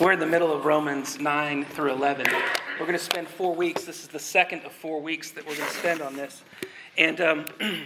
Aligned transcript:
We're 0.00 0.12
in 0.12 0.20
the 0.20 0.26
middle 0.26 0.52
of 0.52 0.64
Romans 0.64 1.18
9 1.18 1.64
through 1.64 1.90
11. 1.90 2.24
We're 2.78 2.86
going 2.86 2.92
to 2.92 3.04
spend 3.04 3.26
four 3.26 3.52
weeks. 3.52 3.82
This 3.82 4.02
is 4.02 4.06
the 4.06 4.20
second 4.20 4.62
of 4.62 4.70
four 4.70 5.00
weeks 5.00 5.32
that 5.32 5.44
we're 5.44 5.56
going 5.56 5.68
to 5.68 5.74
spend 5.74 6.02
on 6.02 6.14
this. 6.14 6.42
And 6.96 7.20
um, 7.20 7.46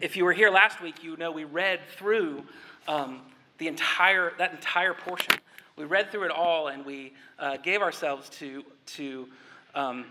if 0.00 0.16
you 0.16 0.24
were 0.24 0.32
here 0.32 0.50
last 0.50 0.80
week, 0.80 1.02
you 1.02 1.16
know 1.16 1.32
we 1.32 1.42
read 1.42 1.80
through 1.96 2.44
um, 2.86 3.22
the 3.58 3.66
entire 3.66 4.34
that 4.38 4.52
entire 4.52 4.94
portion. 4.94 5.34
We 5.76 5.84
read 5.84 6.12
through 6.12 6.26
it 6.26 6.30
all, 6.30 6.68
and 6.68 6.86
we 6.86 7.14
uh, 7.40 7.56
gave 7.56 7.82
ourselves 7.82 8.28
to 8.38 8.64
to. 8.94 9.28
Um, 9.74 10.06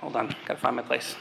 hold 0.00 0.16
on, 0.16 0.34
gotta 0.48 0.58
find 0.58 0.74
my 0.74 0.82
place. 0.82 1.14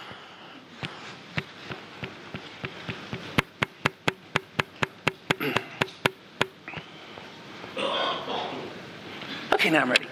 I'm 9.82 9.90
ready. 9.90 10.08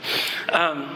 Um, 0.52 0.96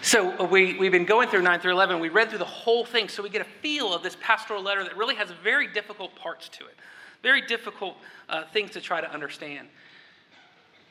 so 0.00 0.32
uh, 0.38 0.44
we, 0.44 0.78
we've 0.78 0.92
been 0.92 1.04
going 1.04 1.28
through 1.28 1.42
9 1.42 1.60
through 1.60 1.72
11. 1.72 2.00
We 2.00 2.08
read 2.08 2.30
through 2.30 2.38
the 2.38 2.44
whole 2.44 2.84
thing 2.84 3.08
so 3.08 3.22
we 3.22 3.28
get 3.28 3.42
a 3.42 3.50
feel 3.60 3.94
of 3.94 4.02
this 4.02 4.16
pastoral 4.20 4.62
letter 4.62 4.82
that 4.82 4.96
really 4.96 5.14
has 5.14 5.30
very 5.44 5.68
difficult 5.68 6.14
parts 6.16 6.48
to 6.50 6.64
it, 6.64 6.76
very 7.22 7.42
difficult 7.42 7.96
uh, 8.28 8.44
things 8.52 8.70
to 8.72 8.80
try 8.80 9.00
to 9.00 9.12
understand. 9.12 9.68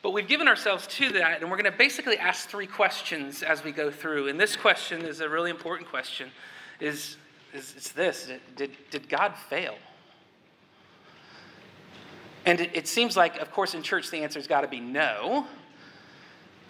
But 0.01 0.11
we've 0.11 0.27
given 0.27 0.47
ourselves 0.47 0.87
to 0.87 1.09
that, 1.13 1.41
and 1.41 1.51
we're 1.51 1.57
going 1.57 1.71
to 1.71 1.77
basically 1.77 2.17
ask 2.17 2.49
three 2.49 2.67
questions 2.67 3.43
as 3.43 3.63
we 3.63 3.71
go 3.71 3.91
through. 3.91 4.29
And 4.29 4.39
this 4.39 4.55
question 4.55 5.01
is 5.01 5.21
a 5.21 5.29
really 5.29 5.51
important 5.51 5.89
question. 5.89 6.31
Is, 6.79 7.17
is 7.53 7.73
it's 7.75 7.91
this 7.91 8.31
did, 8.55 8.71
did 8.89 9.09
God 9.09 9.35
fail? 9.49 9.75
And 12.45 12.59
it, 12.59 12.71
it 12.73 12.87
seems 12.87 13.15
like, 13.15 13.37
of 13.39 13.51
course, 13.51 13.75
in 13.75 13.83
church 13.83 14.09
the 14.09 14.17
answer 14.17 14.39
has 14.39 14.47
got 14.47 14.61
to 14.61 14.67
be 14.67 14.79
no. 14.79 15.45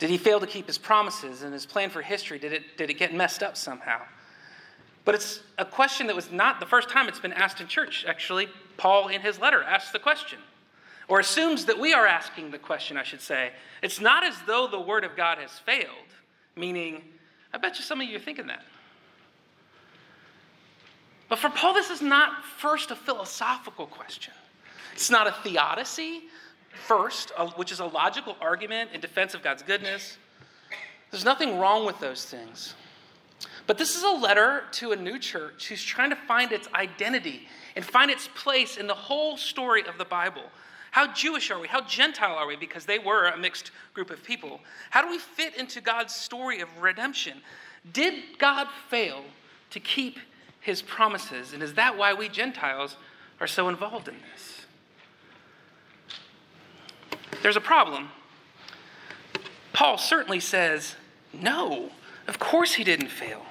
Did 0.02 0.10
he 0.10 0.18
fail 0.18 0.40
to 0.40 0.48
keep 0.48 0.66
his 0.66 0.80
promises 0.80 1.44
and 1.44 1.54
his 1.54 1.68
plan 1.68 1.92
for 1.92 2.02
history? 2.02 2.40
Did 2.40 2.54
it, 2.54 2.76
did 2.76 2.90
it 2.90 2.96
get 2.96 3.14
messed 3.14 3.44
up 3.44 3.56
somehow? 3.56 4.02
But 5.06 5.14
it's 5.14 5.42
a 5.60 5.64
question 5.64 6.08
that 6.08 6.16
was 6.16 6.32
not 6.32 6.60
the 6.60 6.66
first 6.66 6.90
time 6.90 7.08
it's 7.08 7.20
been 7.20 7.32
asked 7.32 7.62
in 7.62 7.68
church. 7.68 8.04
Actually, 8.08 8.48
Paul, 8.78 9.10
in 9.10 9.22
his 9.22 9.38
letter, 9.38 9.62
asks 9.62 9.92
the 9.92 10.00
question, 10.00 10.40
or 11.08 11.20
assumes 11.20 11.66
that 11.66 11.78
we 11.78 11.94
are 11.94 12.08
asking 12.08 12.50
the 12.50 12.58
question, 12.58 12.98
I 12.98 13.04
should 13.04 13.22
say. 13.22 13.52
It's 13.84 14.02
not 14.02 14.24
as 14.24 14.34
though 14.48 14.68
the 14.68 14.80
word 14.80 15.04
of 15.04 15.16
God 15.16 15.38
has 15.38 15.52
failed, 15.52 15.86
meaning, 16.56 17.04
I 17.54 17.60
bet 17.60 17.78
you 17.78 17.84
some 17.84 18.02
of 18.02 18.08
you 18.08 18.16
are 18.16 18.20
thinking 18.20 18.48
that. 18.48 18.64
But 21.30 21.38
for 21.38 21.52
Paul, 21.52 21.76
this 21.76 21.92
is 21.92 22.02
not 22.02 22.44
first 22.44 22.90
a 22.90 22.96
philosophical 22.96 23.86
question. 23.86 24.34
It's 24.94 25.12
not 25.12 25.28
a 25.28 25.32
theodicy 25.44 26.24
first, 26.74 27.32
which 27.56 27.72
is 27.72 27.80
a 27.80 27.86
logical 27.86 28.36
argument 28.42 28.92
in 28.94 29.02
defense 29.02 29.34
of 29.34 29.44
God's 29.44 29.64
goodness. 29.64 30.18
There's 31.12 31.26
nothing 31.26 31.60
wrong 31.60 31.86
with 31.86 32.00
those 32.00 32.26
things. 32.26 32.74
But 33.68 33.78
this 33.78 33.96
is 33.96 34.04
a 34.04 34.10
letter 34.10 34.64
to 34.74 34.92
a 34.92 34.96
new 34.96 35.20
church 35.20 35.68
who's 35.68 35.84
trying 35.84 36.10
to 36.10 36.16
find 36.16 36.52
its 36.52 36.68
identity 36.74 37.48
and 37.76 37.86
find 37.86 38.10
its 38.12 38.28
place 38.36 38.78
in 38.78 38.88
the 38.88 38.94
whole 38.94 39.38
story 39.38 39.84
of 39.88 39.98
the 39.98 40.06
Bible. 40.06 40.44
How 40.92 41.14
Jewish 41.14 41.52
are 41.52 41.60
we? 41.60 41.68
How 41.68 41.82
Gentile 41.82 42.36
are 42.36 42.48
we? 42.48 42.58
Because 42.58 42.86
they 42.86 43.00
were 43.00 43.28
a 43.28 43.38
mixed 43.38 43.72
group 43.94 44.10
of 44.10 44.24
people. 44.24 44.60
How 44.90 45.02
do 45.02 45.10
we 45.10 45.20
fit 45.20 45.56
into 45.56 45.80
God's 45.80 46.14
story 46.14 46.60
of 46.60 46.70
redemption? 46.82 47.42
Did 47.94 48.38
God 48.38 48.68
fail 48.90 49.24
to 49.70 49.80
keep 49.80 50.20
his 50.60 50.82
promises? 50.82 51.54
And 51.54 51.64
is 51.64 51.76
that 51.76 51.98
why 51.98 52.14
we 52.14 52.28
Gentiles 52.28 52.98
are 53.40 53.48
so 53.48 53.70
involved 53.70 54.08
in 54.10 54.16
this? 54.34 54.61
There's 57.42 57.58
a 57.58 57.62
problem. 57.62 58.10
Paul 59.74 59.98
certainly 59.98 60.40
says, 60.40 60.96
no, 61.34 61.90
of 62.28 62.40
course 62.40 62.74
he 62.74 62.84
didn't 62.84 63.08
fail. 63.08 63.46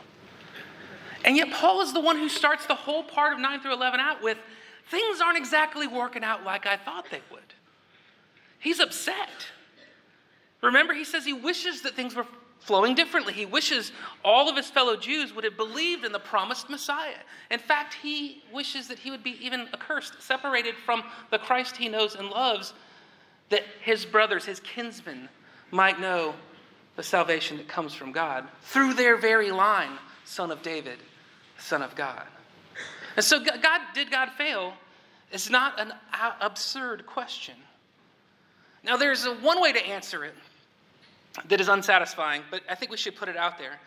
And 1.25 1.37
yet, 1.37 1.51
Paul 1.51 1.83
is 1.83 1.93
the 1.93 2.01
one 2.01 2.17
who 2.17 2.29
starts 2.29 2.67
the 2.67 2.75
whole 2.75 3.03
part 3.03 3.33
of 3.33 3.41
9 3.41 3.61
through 3.61 3.75
11 3.75 4.01
out 4.01 4.23
with 4.23 4.39
things 4.91 5.21
aren't 5.21 5.37
exactly 5.37 5.87
working 5.87 6.25
out 6.25 6.45
like 6.45 6.67
I 6.67 6.77
thought 6.77 7.07
they 7.11 7.21
would. 7.31 7.41
He's 8.59 8.81
upset. 8.81 9.29
Remember, 10.63 10.95
he 10.95 11.05
says 11.05 11.25
he 11.25 11.33
wishes 11.33 11.83
that 11.83 11.95
things 11.95 12.15
were 12.15 12.27
flowing 12.61 12.95
differently. 12.95 13.33
He 13.33 13.47
wishes 13.47 13.93
all 14.25 14.49
of 14.49 14.57
his 14.57 14.71
fellow 14.71 14.97
Jews 14.97 15.35
would 15.35 15.45
have 15.45 15.57
believed 15.57 16.05
in 16.05 16.13
the 16.13 16.19
promised 16.19 16.69
Messiah. 16.69 17.17
In 17.51 17.59
fact, 17.59 17.95
he 17.95 18.43
wishes 18.53 18.89
that 18.89 18.99
he 18.99 19.11
would 19.11 19.25
be 19.25 19.39
even 19.45 19.69
accursed, 19.73 20.23
separated 20.23 20.75
from 20.75 21.03
the 21.31 21.39
Christ 21.39 21.77
he 21.77 21.89
knows 21.89 22.15
and 22.15 22.29
loves 22.29 22.75
that 23.51 23.65
his 23.83 24.05
brothers, 24.05 24.45
his 24.45 24.61
kinsmen, 24.61 25.29
might 25.71 26.01
know 26.01 26.35
the 26.97 27.03
salvation 27.03 27.57
that 27.59 27.69
comes 27.69 27.95
from 27.95 28.13
God 28.13 28.49
through 28.63 28.95
their 28.95 29.17
very 29.17 29.51
line, 29.51 29.93
son 30.25 30.51
of 30.51 30.63
David, 30.63 30.99
son 31.59 31.83
of 31.83 31.95
God. 31.95 32.25
And 33.17 33.25
so, 33.25 33.41
God, 33.41 33.81
did 33.95 34.11
God 34.11 34.31
fail? 34.31 34.73
It's 35.33 35.51
not 35.51 35.79
an 35.81 35.93
absurd 36.41 37.07
question. 37.07 37.55
Now, 38.83 38.97
there's 38.97 39.27
a, 39.27 39.35
one 39.35 39.61
way 39.61 39.73
to 39.73 39.87
answer 39.87 40.25
it 40.25 40.35
that 41.49 41.61
is 41.61 41.69
unsatisfying, 41.69 42.43
but 42.51 42.63
I 42.69 42.75
think 42.75 42.91
we 42.91 42.97
should 42.97 43.15
put 43.15 43.29
it 43.29 43.37
out 43.37 43.59
there. 43.59 43.79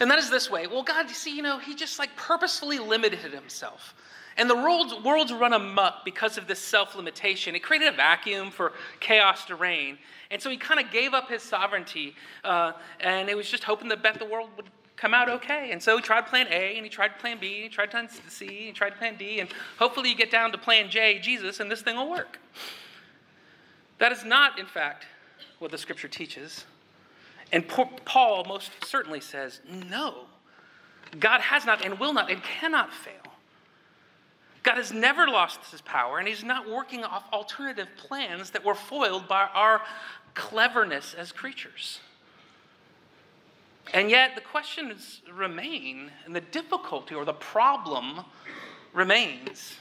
And 0.00 0.10
that 0.10 0.18
is 0.18 0.30
this 0.30 0.50
way. 0.50 0.66
Well, 0.66 0.82
God, 0.82 1.08
you 1.08 1.14
see, 1.14 1.34
you 1.34 1.42
know, 1.42 1.58
he 1.58 1.74
just 1.74 1.98
like 1.98 2.14
purposefully 2.16 2.78
limited 2.78 3.32
himself. 3.32 3.94
And 4.36 4.48
the 4.48 4.56
world's, 4.56 4.94
world's 5.04 5.32
run 5.32 5.52
amok 5.52 6.04
because 6.04 6.38
of 6.38 6.46
this 6.46 6.58
self 6.58 6.94
limitation. 6.94 7.54
It 7.54 7.62
created 7.62 7.88
a 7.88 7.96
vacuum 7.96 8.50
for 8.50 8.72
chaos 9.00 9.44
to 9.46 9.54
reign. 9.54 9.98
And 10.30 10.40
so 10.40 10.48
he 10.48 10.56
kind 10.56 10.80
of 10.80 10.90
gave 10.90 11.12
up 11.12 11.28
his 11.28 11.42
sovereignty, 11.42 12.14
uh, 12.42 12.72
and 13.00 13.28
it 13.28 13.36
was 13.36 13.50
just 13.50 13.64
hoping 13.64 13.88
that 13.88 14.02
bet 14.02 14.18
the 14.18 14.24
world 14.24 14.48
would 14.56 14.66
come 14.96 15.12
out 15.12 15.28
okay. 15.28 15.70
And 15.72 15.82
so 15.82 15.96
he 15.96 16.02
tried 16.02 16.26
plan 16.26 16.46
A, 16.50 16.76
and 16.76 16.84
he 16.84 16.88
tried 16.88 17.18
plan 17.18 17.38
B, 17.38 17.54
and 17.54 17.62
he 17.64 17.68
tried 17.68 17.90
plan 17.90 18.08
C, 18.08 18.46
and 18.46 18.56
he 18.56 18.72
tried 18.72 18.96
plan 18.96 19.16
D, 19.16 19.40
and 19.40 19.50
hopefully 19.78 20.08
you 20.08 20.16
get 20.16 20.30
down 20.30 20.52
to 20.52 20.58
plan 20.58 20.88
J, 20.88 21.18
Jesus, 21.18 21.60
and 21.60 21.70
this 21.70 21.82
thing 21.82 21.96
will 21.96 22.10
work. 22.10 22.38
That 23.98 24.12
is 24.12 24.24
not, 24.24 24.58
in 24.58 24.66
fact, 24.66 25.06
what 25.58 25.70
the 25.70 25.78
scripture 25.78 26.08
teaches. 26.08 26.64
And 27.52 27.66
Paul 27.68 28.44
most 28.44 28.70
certainly 28.84 29.20
says, 29.20 29.60
no, 29.68 30.24
God 31.20 31.40
has 31.42 31.66
not 31.66 31.84
and 31.84 32.00
will 32.00 32.14
not 32.14 32.30
and 32.30 32.42
cannot 32.42 32.92
fail. 32.92 33.21
God 34.62 34.76
has 34.76 34.92
never 34.92 35.26
lost 35.26 35.60
his 35.70 35.80
power, 35.80 36.18
and 36.18 36.28
he's 36.28 36.44
not 36.44 36.68
working 36.68 37.04
off 37.04 37.24
alternative 37.32 37.88
plans 37.96 38.50
that 38.50 38.64
were 38.64 38.74
foiled 38.74 39.26
by 39.26 39.48
our 39.52 39.82
cleverness 40.34 41.14
as 41.14 41.32
creatures. 41.32 42.00
And 43.92 44.10
yet, 44.10 44.34
the 44.34 44.40
questions 44.40 45.20
remain, 45.32 46.10
and 46.24 46.34
the 46.34 46.40
difficulty 46.40 47.14
or 47.14 47.24
the 47.24 47.32
problem 47.32 48.20
remains. 48.92 49.74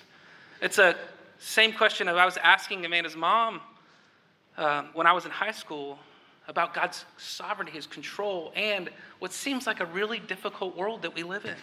It's 0.61 0.79
a 0.79 0.95
same 1.37 1.73
question 1.73 2.07
that 2.07 2.17
I 2.17 2.25
was 2.25 2.37
asking 2.37 2.85
Amanda's 2.85 3.15
mom 3.15 3.61
uh, 4.57 4.83
when 4.93 5.07
I 5.07 5.11
was 5.13 5.25
in 5.25 5.31
high 5.31 5.51
school 5.51 5.99
about 6.47 6.73
God's 6.73 7.05
sovereignty, 7.17 7.71
His 7.71 7.87
control, 7.87 8.51
and 8.55 8.89
what 9.19 9.31
seems 9.31 9.67
like 9.67 9.79
a 9.79 9.85
really 9.85 10.19
difficult 10.19 10.75
world 10.75 11.03
that 11.03 11.15
we 11.15 11.23
live 11.23 11.45
in. 11.45 11.55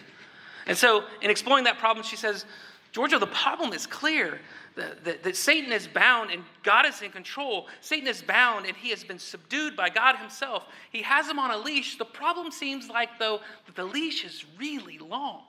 And 0.65 0.77
so, 0.77 1.03
in 1.21 1.29
exploring 1.29 1.63
that 1.65 1.77
problem, 1.77 2.05
she 2.05 2.15
says, 2.15 2.45
Georgia, 2.91 3.19
the 3.19 3.27
problem 3.27 3.71
is 3.73 3.85
clear 3.85 4.39
that, 4.75 5.03
that, 5.03 5.23
that, 5.23 5.35
Satan 5.35 5.71
is 5.71 5.87
bound 5.87 6.31
and 6.31 6.43
God 6.63 6.85
is 6.85 7.01
in 7.01 7.11
control. 7.11 7.67
Satan 7.81 8.07
is 8.07 8.21
bound 8.21 8.65
and 8.65 8.75
he 8.75 8.89
has 8.89 9.03
been 9.03 9.19
subdued 9.19 9.75
by 9.75 9.89
God 9.89 10.15
himself. 10.15 10.65
He 10.91 11.01
has 11.03 11.27
him 11.27 11.37
on 11.37 11.51
a 11.51 11.57
leash. 11.57 11.97
The 11.97 12.05
problem 12.05 12.51
seems 12.51 12.89
like, 12.89 13.19
though, 13.19 13.41
that 13.65 13.75
the 13.75 13.83
leash 13.83 14.25
is 14.25 14.43
really 14.57 14.97
long. 14.97 15.43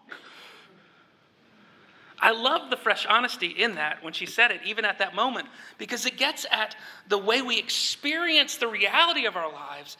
I 2.23 2.33
love 2.33 2.69
the 2.69 2.77
fresh 2.77 3.07
honesty 3.07 3.47
in 3.47 3.77
that 3.77 4.03
when 4.05 4.13
she 4.13 4.27
said 4.27 4.51
it, 4.51 4.61
even 4.67 4.85
at 4.85 4.99
that 4.99 5.15
moment, 5.15 5.49
because 5.79 6.05
it 6.05 6.19
gets 6.19 6.45
at 6.51 6.77
the 7.09 7.17
way 7.17 7.41
we 7.41 7.59
experience 7.59 8.57
the 8.57 8.69
reality 8.69 9.25
of 9.25 9.37
our 9.37 9.51
lives 9.51 9.97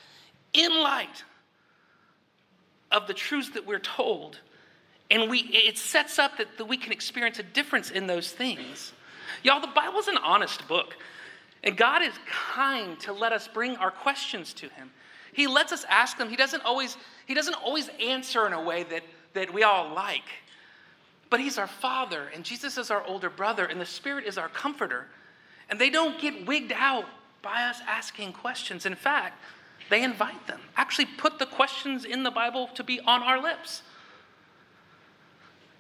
in 0.53 0.71
light 0.83 1.25
of 2.91 3.07
the 3.07 3.15
truths 3.15 3.51
that 3.51 3.67
we're 3.67 3.79
told 3.79 4.41
and 5.11 5.29
we, 5.29 5.39
it 5.39 5.77
sets 5.77 6.19
up 6.19 6.39
that, 6.39 6.57
that 6.59 6.65
we 6.67 6.77
can 6.77 6.93
experience 6.93 7.39
a 7.39 7.43
difference 7.43 7.91
in 7.91 8.07
those 8.07 8.31
things. 8.31 8.93
Y'all, 9.43 9.61
the 9.61 9.67
Bible's 9.69 10.09
an 10.09 10.19
honest 10.19 10.67
book. 10.69 10.97
And 11.63 11.77
God 11.77 12.03
is 12.03 12.15
kind 12.27 12.99
to 13.01 13.13
let 13.13 13.33
us 13.33 13.49
bring 13.49 13.77
our 13.77 13.91
questions 13.91 14.53
to 14.55 14.69
Him. 14.69 14.91
He 15.33 15.47
lets 15.47 15.73
us 15.73 15.85
ask 15.89 16.17
them. 16.17 16.29
He 16.29 16.37
doesn't 16.37 16.65
always, 16.65 16.97
he 17.27 17.35
doesn't 17.35 17.55
always 17.55 17.91
answer 18.01 18.47
in 18.47 18.53
a 18.53 18.63
way 18.63 18.85
that, 18.85 19.03
that 19.35 19.53
we 19.53 19.63
all 19.63 19.95
like. 19.95 20.25
But 21.29 21.41
He's 21.41 21.59
our 21.59 21.67
Father, 21.67 22.31
and 22.35 22.45
Jesus 22.45 22.79
is 22.79 22.91
our 22.91 23.05
older 23.07 23.31
brother, 23.31 23.65
and 23.65 23.81
the 23.81 23.87
Spirit 23.87 24.25
is 24.27 24.39
our 24.39 24.49
comforter. 24.49 25.07
And 25.69 25.79
they 25.79 25.91
don't 25.91 26.21
get 26.21 26.47
wigged 26.47 26.73
out 26.75 27.05
by 27.43 27.63
us 27.65 27.81
asking 27.87 28.33
questions. 28.33 28.87
In 28.87 28.95
fact, 28.95 29.41
they 29.89 30.03
invite 30.03 30.47
them. 30.47 30.61
Actually, 30.77 31.07
put 31.19 31.39
the 31.39 31.47
questions 31.47 32.05
in 32.05 32.23
the 32.23 32.31
Bible 32.31 32.69
to 32.75 32.83
be 32.83 33.01
on 33.01 33.23
our 33.23 33.41
lips. 33.41 33.83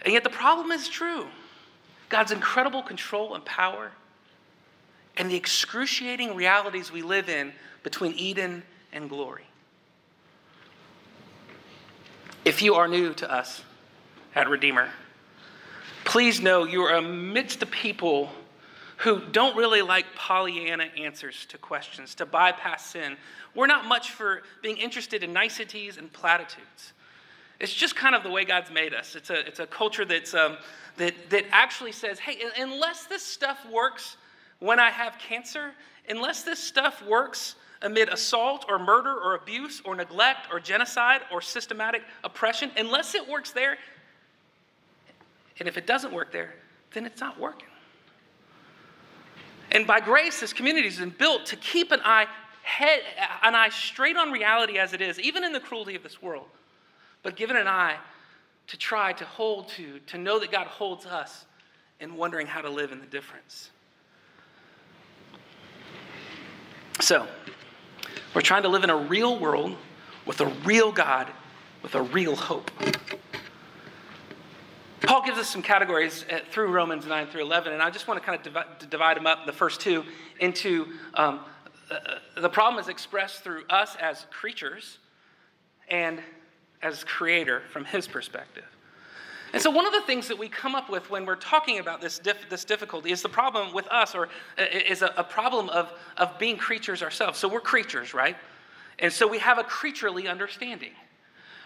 And 0.02 0.12
yet 0.12 0.24
the 0.24 0.30
problem 0.30 0.70
is 0.70 0.88
true 0.88 1.26
God's 2.08 2.32
incredible 2.32 2.82
control 2.82 3.34
and 3.34 3.44
power 3.44 3.92
and 5.16 5.30
the 5.30 5.36
excruciating 5.36 6.34
realities 6.34 6.90
we 6.90 7.02
live 7.02 7.28
in 7.28 7.52
between 7.82 8.12
Eden 8.14 8.62
and 8.92 9.08
glory. 9.08 9.44
If 12.44 12.62
you 12.62 12.74
are 12.74 12.88
new 12.88 13.12
to 13.14 13.30
us 13.30 13.62
at 14.34 14.48
Redeemer, 14.48 14.88
please 16.04 16.40
know 16.40 16.64
you 16.64 16.82
are 16.82 16.94
amidst 16.94 17.60
the 17.60 17.66
people 17.66 18.30
who 18.98 19.20
don't 19.32 19.56
really 19.56 19.82
like 19.82 20.06
Pollyanna 20.14 20.84
answers 20.98 21.46
to 21.46 21.58
questions, 21.58 22.14
to 22.16 22.26
bypass 22.26 22.86
sin. 22.86 23.16
We're 23.54 23.66
not 23.66 23.86
much 23.86 24.10
for 24.10 24.42
being 24.62 24.76
interested 24.76 25.22
in 25.22 25.32
niceties 25.32 25.96
and 25.96 26.12
platitudes. 26.12 26.92
It's 27.60 27.74
just 27.74 27.94
kind 27.94 28.14
of 28.14 28.22
the 28.22 28.30
way 28.30 28.44
God's 28.44 28.70
made 28.70 28.94
us. 28.94 29.14
It's 29.14 29.28
a, 29.28 29.46
it's 29.46 29.60
a 29.60 29.66
culture 29.66 30.06
that's, 30.06 30.32
um, 30.32 30.56
that, 30.96 31.14
that 31.28 31.44
actually 31.50 31.92
says, 31.92 32.18
hey, 32.18 32.38
unless 32.58 33.06
this 33.06 33.22
stuff 33.22 33.58
works 33.70 34.16
when 34.60 34.80
I 34.80 34.90
have 34.90 35.18
cancer, 35.18 35.72
unless 36.08 36.42
this 36.42 36.58
stuff 36.58 37.04
works 37.06 37.56
amid 37.82 38.08
assault 38.08 38.64
or 38.68 38.78
murder 38.78 39.12
or 39.12 39.34
abuse 39.34 39.82
or 39.84 39.94
neglect 39.94 40.48
or 40.50 40.58
genocide 40.58 41.20
or 41.30 41.40
systematic 41.40 42.02
oppression, 42.24 42.70
unless 42.76 43.14
it 43.14 43.28
works 43.28 43.52
there, 43.52 43.76
and 45.58 45.68
if 45.68 45.76
it 45.76 45.86
doesn't 45.86 46.12
work 46.12 46.32
there, 46.32 46.54
then 46.92 47.04
it's 47.04 47.20
not 47.20 47.38
working. 47.38 47.68
And 49.72 49.86
by 49.86 50.00
grace, 50.00 50.40
this 50.40 50.52
community 50.52 50.88
has 50.88 50.98
been 50.98 51.10
built 51.10 51.46
to 51.46 51.56
keep 51.56 51.92
an 51.92 52.00
eye, 52.04 52.26
head, 52.62 53.00
an 53.42 53.54
eye 53.54 53.68
straight 53.68 54.16
on 54.16 54.32
reality 54.32 54.78
as 54.78 54.94
it 54.94 55.00
is, 55.00 55.20
even 55.20 55.44
in 55.44 55.52
the 55.52 55.60
cruelty 55.60 55.94
of 55.94 56.02
this 56.02 56.20
world, 56.20 56.46
but 57.22 57.36
given 57.36 57.56
an 57.56 57.68
eye 57.68 57.96
to 58.68 58.76
try 58.76 59.12
to 59.12 59.24
hold 59.24 59.68
to, 59.68 59.98
to 60.06 60.18
know 60.18 60.38
that 60.38 60.50
God 60.50 60.66
holds 60.66 61.06
us 61.06 61.44
and 62.00 62.16
wondering 62.16 62.46
how 62.46 62.60
to 62.60 62.70
live 62.70 62.92
in 62.92 63.00
the 63.00 63.06
difference. 63.06 63.70
So, 67.00 67.26
we're 68.34 68.42
trying 68.42 68.62
to 68.62 68.68
live 68.68 68.84
in 68.84 68.90
a 68.90 68.96
real 68.96 69.38
world 69.38 69.76
with 70.26 70.40
a 70.40 70.46
real 70.64 70.92
God, 70.92 71.28
with 71.82 71.94
a 71.94 72.02
real 72.02 72.36
hope. 72.36 72.70
Paul 75.02 75.24
gives 75.24 75.38
us 75.38 75.48
some 75.48 75.62
categories 75.62 76.24
uh, 76.30 76.40
through 76.50 76.68
Romans 76.68 77.06
9 77.06 77.26
through 77.28 77.42
11, 77.42 77.72
and 77.72 77.82
I 77.82 77.90
just 77.90 78.06
want 78.06 78.20
to 78.20 78.24
kind 78.24 78.38
of 78.38 78.44
divide, 78.44 78.90
divide 78.90 79.16
them 79.16 79.26
up, 79.26 79.46
the 79.46 79.52
first 79.52 79.80
two, 79.80 80.04
into 80.38 80.86
um, 81.14 81.40
uh, 81.90 81.96
the 82.40 82.48
problem 82.48 82.80
is 82.80 82.88
expressed 82.88 83.42
through 83.42 83.64
us 83.68 83.96
as 84.00 84.26
creatures 84.30 84.98
and 85.88 86.20
as 86.82 87.04
creator 87.04 87.62
from 87.70 87.84
his 87.84 88.06
perspective. 88.06 88.64
And 89.52 89.60
so, 89.60 89.70
one 89.70 89.86
of 89.86 89.92
the 89.92 90.02
things 90.02 90.28
that 90.28 90.38
we 90.38 90.48
come 90.48 90.74
up 90.74 90.88
with 90.88 91.10
when 91.10 91.26
we're 91.26 91.34
talking 91.34 91.80
about 91.80 92.00
this, 92.00 92.18
dif- 92.18 92.48
this 92.48 92.64
difficulty 92.64 93.10
is 93.10 93.20
the 93.20 93.28
problem 93.28 93.72
with 93.72 93.86
us, 93.88 94.14
or 94.14 94.28
uh, 94.58 94.62
is 94.88 95.02
a, 95.02 95.12
a 95.16 95.24
problem 95.24 95.68
of, 95.70 95.92
of 96.16 96.38
being 96.38 96.56
creatures 96.56 97.02
ourselves. 97.02 97.38
So, 97.38 97.48
we're 97.48 97.60
creatures, 97.60 98.14
right? 98.14 98.36
And 99.00 99.12
so, 99.12 99.26
we 99.26 99.38
have 99.38 99.58
a 99.58 99.64
creaturely 99.64 100.28
understanding. 100.28 100.92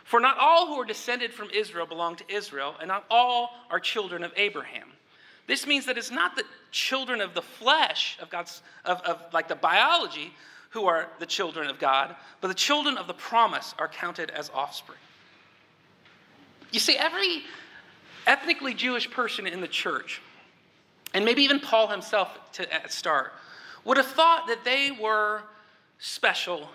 For 0.05 0.21
not 0.21 0.39
all 0.39 0.67
who 0.67 0.81
are 0.81 0.85
descended 0.85 1.33
from 1.33 1.51
Israel 1.51 1.87
belong 1.87 2.17
to 2.17 2.25
Israel, 2.29 2.75
and 2.81 2.89
not 2.89 3.05
all 3.11 3.51
are 3.71 3.81
children 3.81 4.25
of 4.25 4.33
Abraham. 4.37 4.89
This 5.47 5.67
means 5.67 5.87
that 5.87 5.99
it's 5.99 6.11
not 6.11 6.37
the 6.37 6.45
children 6.71 7.21
of 7.21 7.35
the 7.35 7.43
flesh, 7.43 8.19
of 8.21 8.31
God's, 8.31 8.63
of, 8.85 9.01
of 9.03 9.21
like 9.33 9.49
the 9.49 9.55
biology, 9.55 10.33
who 10.75 10.87
are 10.87 11.09
the 11.21 11.27
children 11.27 11.71
of 11.71 11.79
God, 11.79 12.17
but 12.41 12.49
the 12.49 12.55
children 12.55 12.99
of 12.99 13.07
the 13.07 13.15
promise 13.15 13.77
are 13.79 13.87
counted 13.87 14.31
as 14.31 14.51
offspring. 14.53 14.99
You 16.73 16.81
see, 16.81 16.97
every 16.97 17.45
ethnically 18.27 18.75
Jewish 18.75 19.09
person 19.09 19.47
in 19.47 19.61
the 19.61 19.69
church, 19.69 20.21
and 21.15 21.25
maybe 21.25 21.45
even 21.45 21.61
Paul 21.61 21.87
himself 21.87 22.29
to, 22.55 22.75
at 22.75 22.93
start, 22.93 23.33
would 23.85 23.99
have 23.99 24.07
thought 24.07 24.49
that 24.49 24.65
they 24.65 24.91
were 24.91 25.43
special 25.99 26.69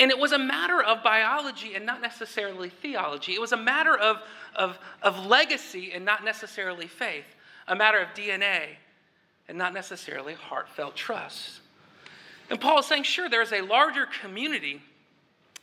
And 0.00 0.12
it 0.12 0.18
was 0.20 0.30
a 0.30 0.38
matter 0.38 0.80
of 0.80 1.02
biology 1.02 1.74
and 1.74 1.84
not 1.84 2.00
necessarily 2.00 2.68
theology. 2.68 3.34
It 3.34 3.40
was 3.40 3.50
a 3.50 3.56
matter 3.56 3.96
of, 3.96 4.18
of, 4.54 4.78
of 5.02 5.26
legacy 5.26 5.90
and 5.92 6.04
not 6.04 6.24
necessarily 6.24 6.86
faith, 6.86 7.24
a 7.66 7.74
matter 7.74 7.98
of 7.98 8.10
DNA 8.10 8.76
and 9.48 9.56
not 9.56 9.72
necessarily 9.72 10.34
heartfelt 10.34 10.94
trust. 10.96 11.60
And 12.50 12.60
Paul 12.60 12.80
is 12.80 12.86
saying, 12.86 13.02
sure, 13.02 13.28
there's 13.28 13.52
a 13.52 13.60
larger 13.60 14.06
community 14.22 14.80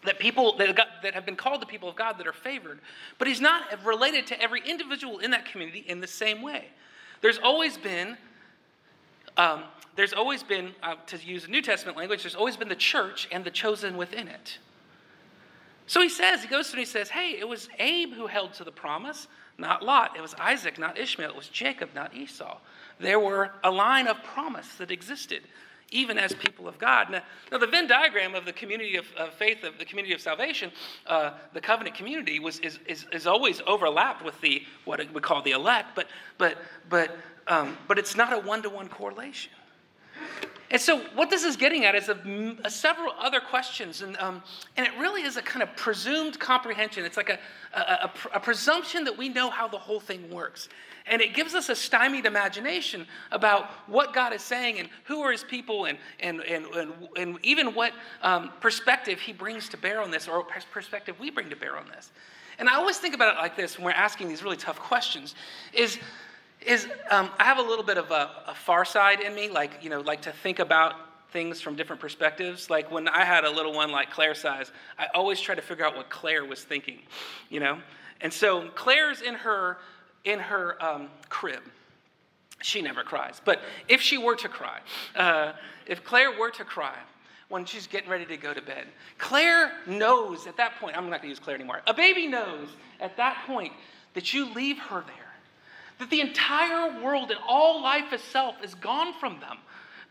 that 0.03 0.19
people 0.19 0.57
that, 0.57 0.75
got, 0.75 0.87
that 1.03 1.13
have 1.13 1.25
been 1.25 1.35
called 1.35 1.61
the 1.61 1.65
people 1.65 1.89
of 1.89 1.95
God 1.95 2.17
that 2.19 2.27
are 2.27 2.33
favored, 2.33 2.79
but 3.17 3.27
he's 3.27 3.41
not 3.41 3.63
related 3.83 4.27
to 4.27 4.41
every 4.41 4.61
individual 4.67 5.19
in 5.19 5.31
that 5.31 5.45
community 5.45 5.83
in 5.87 5.99
the 5.99 6.07
same 6.07 6.41
way. 6.41 6.65
There's 7.21 7.39
always 7.39 7.77
been 7.77 8.17
um, 9.37 9.63
there's 9.95 10.13
always 10.13 10.43
been, 10.43 10.71
uh, 10.83 10.95
to 11.07 11.17
use 11.17 11.47
New 11.47 11.61
Testament 11.61 11.97
language, 11.97 12.23
there's 12.23 12.35
always 12.35 12.57
been 12.57 12.67
the 12.67 12.75
church 12.75 13.27
and 13.31 13.43
the 13.43 13.51
chosen 13.51 13.97
within 13.97 14.27
it. 14.27 14.57
So 15.87 16.01
he 16.01 16.09
says, 16.09 16.41
he 16.41 16.47
goes 16.47 16.69
through 16.69 16.79
and 16.79 16.87
he 16.87 16.91
says, 16.91 17.09
hey, 17.09 17.37
it 17.39 17.47
was 17.47 17.69
Abe 17.79 18.13
who 18.13 18.27
held 18.27 18.53
to 18.55 18.63
the 18.63 18.71
promise, 18.71 19.27
not 19.57 19.83
Lot. 19.83 20.15
It 20.17 20.21
was 20.21 20.33
Isaac, 20.35 20.77
not 20.77 20.97
Ishmael. 20.97 21.29
It 21.29 21.35
was 21.35 21.47
Jacob, 21.47 21.89
not 21.95 22.13
Esau. 22.15 22.57
There 22.99 23.19
were 23.19 23.51
a 23.63 23.71
line 23.71 24.07
of 24.07 24.21
promise 24.23 24.75
that 24.75 24.91
existed, 24.91 25.43
even 25.91 26.17
as 26.17 26.33
people 26.33 26.67
of 26.67 26.77
God. 26.77 27.09
Now, 27.09 27.21
now 27.51 27.57
the 27.57 27.67
Venn 27.67 27.87
diagram 27.87 28.35
of 28.35 28.45
the 28.45 28.53
community 28.53 28.95
of, 28.95 29.05
of 29.17 29.33
faith, 29.33 29.63
of 29.63 29.77
the 29.77 29.85
community 29.85 30.13
of 30.13 30.21
salvation, 30.21 30.71
uh, 31.07 31.31
the 31.53 31.61
covenant 31.61 31.95
community, 31.95 32.39
was, 32.39 32.59
is, 32.59 32.79
is, 32.87 33.05
is 33.11 33.27
always 33.27 33.61
overlapped 33.67 34.23
with 34.23 34.39
the 34.41 34.63
what 34.85 35.01
we 35.13 35.21
call 35.21 35.41
the 35.41 35.51
elect, 35.51 35.89
but, 35.95 36.07
but, 36.37 36.57
but, 36.89 37.17
um, 37.47 37.77
but 37.87 37.97
it's 37.97 38.15
not 38.15 38.33
a 38.33 38.39
one 38.39 38.61
to 38.63 38.69
one 38.69 38.89
correlation. 38.89 39.51
And 40.71 40.81
so, 40.81 40.99
what 41.13 41.29
this 41.29 41.43
is 41.43 41.55
getting 41.55 41.85
at 41.85 41.93
is 41.95 42.09
a, 42.09 42.57
a 42.65 42.71
several 42.71 43.13
other 43.19 43.39
questions, 43.39 44.01
and, 44.01 44.17
um, 44.17 44.41
and 44.75 44.85
it 44.85 44.91
really 44.99 45.21
is 45.21 45.37
a 45.37 45.41
kind 45.41 45.61
of 45.61 45.75
presumed 45.75 46.39
comprehension. 46.39 47.05
It's 47.05 47.17
like 47.17 47.29
a, 47.29 47.39
a, 47.73 48.11
a, 48.33 48.39
presumption 48.39 49.03
that 49.03 49.15
we 49.15 49.29
know 49.29 49.49
how 49.49 49.67
the 49.67 49.77
whole 49.77 49.99
thing 49.99 50.29
works. 50.29 50.67
And 51.05 51.21
it 51.21 51.35
gives 51.35 51.53
us 51.53 51.69
a 51.69 51.75
stymied 51.75 52.25
imagination 52.25 53.05
about 53.31 53.69
what 53.87 54.11
God 54.11 54.33
is 54.33 54.41
saying 54.41 54.79
and 54.79 54.89
who 55.03 55.21
are 55.21 55.31
his 55.31 55.43
people, 55.43 55.85
and, 55.85 55.99
and, 56.19 56.41
and, 56.41 56.65
and, 56.65 56.93
and 57.15 57.39
even 57.43 57.75
what 57.75 57.93
um, 58.23 58.49
perspective 58.59 59.19
he 59.19 59.33
brings 59.33 59.69
to 59.69 59.77
bear 59.77 60.01
on 60.01 60.09
this, 60.09 60.27
or 60.27 60.43
perspective 60.71 61.15
we 61.19 61.29
bring 61.29 61.49
to 61.51 61.55
bear 61.55 61.77
on 61.77 61.87
this. 61.89 62.11
And 62.57 62.67
I 62.67 62.75
always 62.75 62.97
think 62.97 63.13
about 63.13 63.35
it 63.35 63.37
like 63.37 63.55
this 63.55 63.77
when 63.77 63.85
we're 63.85 63.91
asking 63.91 64.29
these 64.29 64.41
really 64.41 64.57
tough 64.57 64.79
questions 64.79 65.35
is 65.73 65.99
is 66.65 66.87
um, 67.11 67.29
I 67.39 67.43
have 67.43 67.57
a 67.57 67.61
little 67.61 67.83
bit 67.83 67.97
of 67.97 68.11
a, 68.11 68.29
a, 68.47 68.55
far 68.55 68.85
side 68.85 69.21
in 69.21 69.35
me, 69.35 69.49
like, 69.49 69.83
you 69.83 69.89
know, 69.89 70.01
like 70.01 70.21
to 70.23 70.31
think 70.31 70.59
about 70.59 70.95
things 71.31 71.61
from 71.61 71.75
different 71.75 72.01
perspectives. 72.01 72.69
Like 72.69 72.91
when 72.91 73.07
I 73.07 73.23
had 73.23 73.43
a 73.43 73.49
little 73.49 73.73
one 73.73 73.91
like 73.91 74.09
Claire 74.11 74.35
size, 74.35 74.71
I 74.97 75.07
always 75.13 75.39
try 75.39 75.55
to 75.55 75.61
figure 75.61 75.85
out 75.85 75.95
what 75.95 76.09
Claire 76.09 76.45
was 76.45 76.63
thinking, 76.63 76.99
you 77.49 77.59
know? 77.59 77.79
And 78.21 78.31
so 78.31 78.69
Claire's 78.75 79.21
in 79.21 79.35
her, 79.35 79.77
in 80.23 80.39
her 80.39 80.81
um, 80.83 81.09
crib. 81.29 81.61
She 82.61 82.81
never 82.81 83.03
cries. 83.03 83.41
But 83.43 83.61
if 83.87 84.01
she 84.01 84.17
were 84.17 84.35
to 84.37 84.47
cry, 84.47 84.79
uh, 85.15 85.53
if 85.85 86.03
Claire 86.03 86.37
were 86.37 86.51
to 86.51 86.63
cry, 86.63 86.95
when 87.49 87.63
she's 87.65 87.85
getting 87.85 88.09
ready 88.09 88.25
to 88.25 88.37
go 88.37 88.53
to 88.53 88.61
bed. 88.61 88.87
Claire 89.19 89.71
knows 89.85 90.47
at 90.47 90.57
that 90.57 90.79
point, 90.79 90.97
I'm 90.97 91.09
not 91.09 91.21
gonna 91.21 91.29
use 91.29 91.39
Claire 91.39 91.55
anymore. 91.55 91.81
A 91.85 91.93
baby 91.93 92.27
knows 92.27 92.69
at 92.99 93.15
that 93.17 93.43
point 93.45 93.71
that 94.15 94.33
you 94.33 94.51
leave 94.53 94.79
her 94.79 95.03
there 95.05 95.24
that 95.99 96.09
the 96.09 96.21
entire 96.21 97.01
world 97.01 97.31
and 97.31 97.39
all 97.47 97.81
life 97.81 98.11
itself 98.11 98.55
is 98.63 98.75
gone 98.75 99.13
from 99.19 99.39
them. 99.39 99.57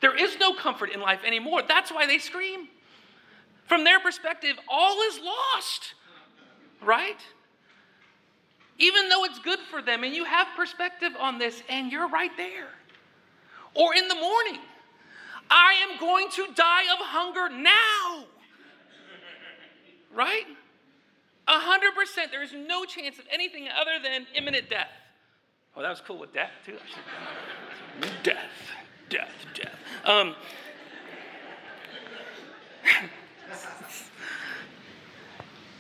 There 0.01 0.17
is 0.17 0.39
no 0.39 0.55
comfort 0.55 0.91
in 0.91 1.01
life 1.01 1.21
anymore. 1.27 1.63
That's 1.67 1.91
why 1.93 2.07
they 2.07 2.19
scream. 2.19 2.69
From 3.67 3.85
their 3.85 4.01
perspective, 4.01 4.57
all 4.69 5.01
is 5.09 5.19
lost, 5.21 5.95
right? 6.83 7.21
Even 8.79 9.09
though 9.09 9.25
it's 9.25 9.39
good 9.39 9.61
for 9.71 9.81
them, 9.81 10.05
and 10.05 10.15
you 10.15 10.25
have 10.25 10.49
perspective 10.57 11.13
on 11.19 11.39
this, 11.39 11.63
and 11.69 11.91
you're 11.91 12.09
right 12.09 12.33
there. 12.37 12.69
Or 13.75 13.95
in 13.95 14.09
the 14.09 14.15
morning, 14.15 14.59
I 15.51 15.75
am 15.89 15.99
going 15.99 16.29
to 16.31 16.49
die 16.55 16.83
of 16.93 16.99
hunger 16.99 17.49
now. 17.49 18.25
Right? 20.15 20.45
A 21.47 21.59
hundred 21.59 21.95
percent. 21.95 22.31
There 22.31 22.43
is 22.43 22.53
no 22.53 22.85
chance 22.85 23.19
of 23.19 23.25
anything 23.31 23.69
other 23.69 24.03
than 24.03 24.27
imminent 24.35 24.71
death. 24.71 24.89
Oh, 25.77 25.83
that 25.83 25.91
was 25.91 26.01
cool 26.01 26.19
with 26.19 26.33
death, 26.33 26.53
too. 26.65 26.77
death, 28.23 28.51
death, 29.09 29.33
death. 29.55 29.75
Um, 30.05 30.37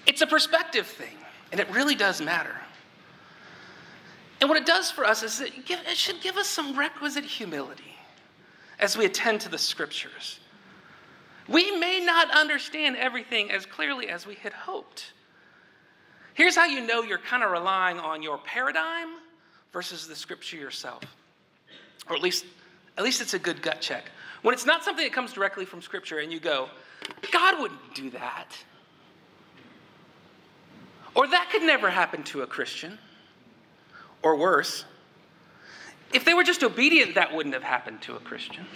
it's 0.06 0.20
a 0.20 0.26
perspective 0.26 0.86
thing, 0.86 1.16
and 1.52 1.60
it 1.60 1.70
really 1.70 1.94
does 1.94 2.20
matter. 2.20 2.56
And 4.40 4.48
what 4.50 4.58
it 4.58 4.66
does 4.66 4.90
for 4.90 5.04
us 5.04 5.22
is 5.22 5.40
it, 5.40 5.52
it 5.70 5.96
should 5.96 6.20
give 6.20 6.36
us 6.36 6.48
some 6.48 6.76
requisite 6.76 7.24
humility 7.24 7.96
as 8.80 8.96
we 8.98 9.04
attend 9.04 9.40
to 9.42 9.48
the 9.48 9.58
scriptures. 9.58 10.40
We 11.48 11.76
may 11.78 12.00
not 12.04 12.30
understand 12.32 12.96
everything 12.96 13.52
as 13.52 13.64
clearly 13.64 14.08
as 14.08 14.26
we 14.26 14.34
had 14.34 14.52
hoped. 14.52 15.12
Here's 16.32 16.56
how 16.56 16.64
you 16.64 16.84
know 16.84 17.02
you're 17.02 17.18
kind 17.18 17.44
of 17.44 17.52
relying 17.52 18.00
on 18.00 18.22
your 18.22 18.38
paradigm 18.38 19.18
versus 19.74 20.06
the 20.06 20.14
scripture 20.14 20.56
yourself. 20.56 21.02
or 22.08 22.14
at 22.14 22.22
least, 22.22 22.46
at 22.96 23.02
least 23.04 23.20
it's 23.20 23.34
a 23.34 23.38
good 23.38 23.60
gut 23.60 23.80
check. 23.80 24.04
When 24.42 24.54
it's 24.54 24.64
not 24.64 24.84
something 24.84 25.04
that 25.04 25.12
comes 25.12 25.32
directly 25.32 25.64
from 25.64 25.82
Scripture 25.82 26.20
and 26.20 26.32
you 26.32 26.38
go, 26.38 26.68
God 27.32 27.60
wouldn't 27.60 27.94
do 27.94 28.10
that. 28.10 28.56
Or 31.14 31.26
that 31.26 31.48
could 31.50 31.62
never 31.62 31.90
happen 31.90 32.22
to 32.24 32.42
a 32.42 32.46
Christian. 32.46 32.98
Or 34.22 34.36
worse, 34.36 34.84
if 36.12 36.24
they 36.24 36.34
were 36.34 36.44
just 36.44 36.62
obedient, 36.62 37.16
that 37.16 37.34
wouldn't 37.34 37.54
have 37.54 37.64
happened 37.64 38.00
to 38.02 38.14
a 38.16 38.20
Christian. 38.20 38.66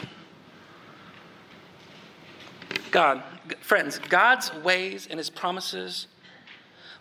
God, 2.90 3.22
friends, 3.60 3.98
God's 4.08 4.52
ways 4.54 5.06
and 5.08 5.18
his 5.18 5.30
promises, 5.30 6.06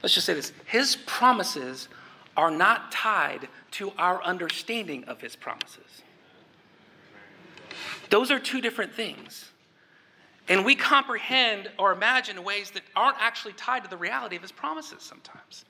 let's 0.04 0.14
just 0.14 0.26
say 0.26 0.34
this 0.34 0.52
his 0.66 0.98
promises 1.08 1.88
are 2.38 2.52
not 2.52 2.92
tied 2.92 3.50
to 3.72 3.92
our 3.98 4.24
understanding 4.24 5.04
of 5.06 5.20
his 5.20 5.36
promises. 5.36 6.04
Those 8.10 8.32
are 8.32 8.40
two 8.40 8.62
different 8.62 8.94
things. 8.94 9.52
And 10.48 10.64
we 10.64 10.76
comprehend 10.76 11.70
or 11.78 11.92
imagine 11.92 12.42
ways 12.44 12.72
that 12.72 12.84
aren't 12.96 13.18
actually 13.20 13.54
tied 13.54 13.84
to 13.84 13.90
the 13.90 13.98
reality 13.98 14.38
of 14.38 14.42
his 14.42 14.52
promises 14.52 15.02
sometimes. 15.02 15.66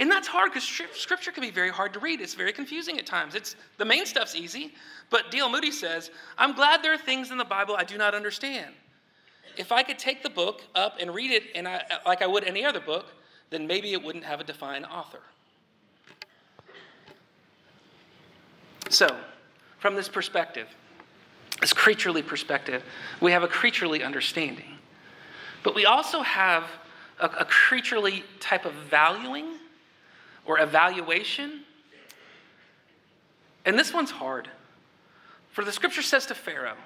And 0.00 0.10
that's 0.10 0.28
hard 0.28 0.52
because 0.52 0.64
scripture 0.64 1.32
can 1.32 1.42
be 1.42 1.50
very 1.50 1.70
hard 1.70 1.92
to 1.92 1.98
read. 1.98 2.20
It's 2.20 2.34
very 2.34 2.52
confusing 2.52 2.98
at 2.98 3.06
times. 3.06 3.34
It's 3.34 3.56
the 3.78 3.84
main 3.84 4.06
stuff's 4.06 4.34
easy, 4.36 4.74
but 5.10 5.30
D.L. 5.30 5.50
Moody 5.50 5.72
says, 5.72 6.10
"I'm 6.36 6.52
glad 6.52 6.82
there 6.82 6.92
are 6.92 6.98
things 6.98 7.32
in 7.32 7.38
the 7.38 7.44
Bible 7.44 7.74
I 7.76 7.82
do 7.82 7.98
not 7.98 8.14
understand. 8.14 8.72
If 9.56 9.72
I 9.72 9.82
could 9.82 9.98
take 9.98 10.22
the 10.22 10.30
book 10.30 10.62
up 10.76 10.98
and 11.00 11.12
read 11.12 11.32
it 11.32 11.44
and 11.56 11.66
I, 11.66 11.82
like 12.06 12.22
I 12.22 12.28
would 12.28 12.44
any 12.44 12.64
other 12.64 12.78
book, 12.78 13.06
then 13.50 13.66
maybe 13.66 13.92
it 13.92 14.02
wouldn't 14.02 14.24
have 14.24 14.40
a 14.40 14.44
defined 14.44 14.86
author." 14.86 15.20
So, 18.90 19.16
from 19.78 19.94
this 19.94 20.08
perspective, 20.08 20.66
this 21.60 21.72
creaturely 21.72 22.22
perspective, 22.22 22.82
we 23.20 23.32
have 23.32 23.42
a 23.42 23.48
creaturely 23.48 24.02
understanding. 24.02 24.78
But 25.62 25.74
we 25.74 25.86
also 25.86 26.22
have 26.22 26.64
a, 27.18 27.26
a 27.26 27.44
creaturely 27.44 28.24
type 28.40 28.64
of 28.64 28.72
valuing 28.72 29.58
or 30.46 30.60
evaluation. 30.60 31.60
And 33.64 33.78
this 33.78 33.92
one's 33.92 34.10
hard. 34.10 34.48
For 35.50 35.64
the 35.64 35.72
scripture 35.72 36.02
says 36.02 36.26
to 36.26 36.34
Pharaoh, 36.34 36.76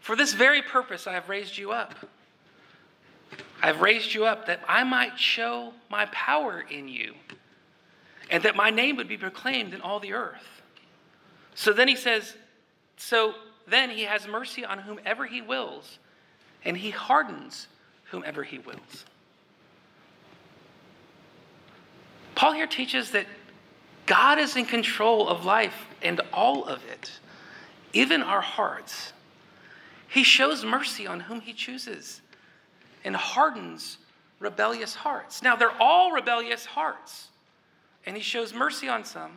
For 0.00 0.16
this 0.16 0.32
very 0.32 0.62
purpose 0.62 1.06
I 1.06 1.12
have 1.12 1.28
raised 1.28 1.58
you 1.58 1.72
up. 1.72 1.94
I 3.62 3.68
have 3.68 3.80
raised 3.80 4.12
you 4.12 4.26
up 4.26 4.46
that 4.46 4.60
I 4.68 4.84
might 4.84 5.18
show 5.18 5.72
my 5.90 6.06
power 6.06 6.64
in 6.70 6.88
you, 6.88 7.14
and 8.30 8.42
that 8.42 8.56
my 8.56 8.70
name 8.70 8.96
would 8.96 9.08
be 9.08 9.16
proclaimed 9.16 9.72
in 9.72 9.80
all 9.80 10.00
the 10.00 10.12
earth. 10.12 10.62
So 11.54 11.72
then 11.72 11.88
he 11.88 11.96
says, 11.96 12.34
So 12.96 13.34
then 13.66 13.90
he 13.90 14.02
has 14.02 14.28
mercy 14.28 14.64
on 14.64 14.80
whomever 14.80 15.26
he 15.26 15.40
wills, 15.40 15.98
and 16.64 16.76
he 16.76 16.90
hardens 16.90 17.68
whomever 18.10 18.42
he 18.42 18.58
wills. 18.58 19.06
Paul 22.34 22.52
here 22.52 22.66
teaches 22.66 23.12
that 23.12 23.26
God 24.06 24.38
is 24.38 24.56
in 24.56 24.66
control 24.66 25.28
of 25.28 25.44
life 25.44 25.86
and 26.02 26.20
all 26.32 26.64
of 26.64 26.84
it, 26.84 27.12
even 27.92 28.22
our 28.22 28.40
hearts. 28.40 29.12
He 30.08 30.22
shows 30.22 30.64
mercy 30.64 31.06
on 31.06 31.20
whom 31.20 31.40
he 31.40 31.52
chooses 31.52 32.20
and 33.04 33.14
hardens 33.14 33.98
rebellious 34.38 34.94
hearts. 34.94 35.42
Now, 35.42 35.56
they're 35.56 35.80
all 35.80 36.12
rebellious 36.12 36.64
hearts, 36.64 37.28
and 38.06 38.16
he 38.16 38.22
shows 38.22 38.52
mercy 38.52 38.88
on 38.88 39.04
some 39.04 39.32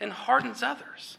and 0.00 0.12
hardens 0.12 0.62
others. 0.62 1.18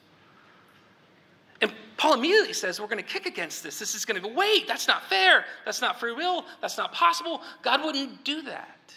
And 1.61 1.71
Paul 1.97 2.15
immediately 2.15 2.53
says, 2.53 2.79
We're 2.79 2.87
going 2.87 3.03
to 3.03 3.09
kick 3.09 3.25
against 3.25 3.63
this. 3.63 3.79
This 3.79 3.95
is 3.95 4.05
going 4.05 4.21
to 4.21 4.27
go, 4.27 4.33
wait, 4.33 4.67
that's 4.67 4.87
not 4.87 5.03
fair. 5.09 5.45
That's 5.65 5.81
not 5.81 5.99
free 5.99 6.13
will. 6.13 6.45
That's 6.61 6.77
not 6.77 6.93
possible. 6.93 7.41
God 7.63 7.83
wouldn't 7.83 8.23
do 8.23 8.43
that. 8.43 8.93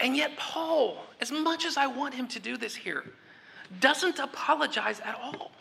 And 0.00 0.16
yet, 0.16 0.36
Paul, 0.36 0.98
as 1.20 1.30
much 1.30 1.64
as 1.64 1.76
I 1.76 1.86
want 1.86 2.12
him 2.12 2.26
to 2.28 2.40
do 2.40 2.56
this 2.56 2.74
here, 2.74 3.04
doesn't 3.80 4.18
apologize 4.18 5.00
at 5.00 5.14
all. 5.14 5.52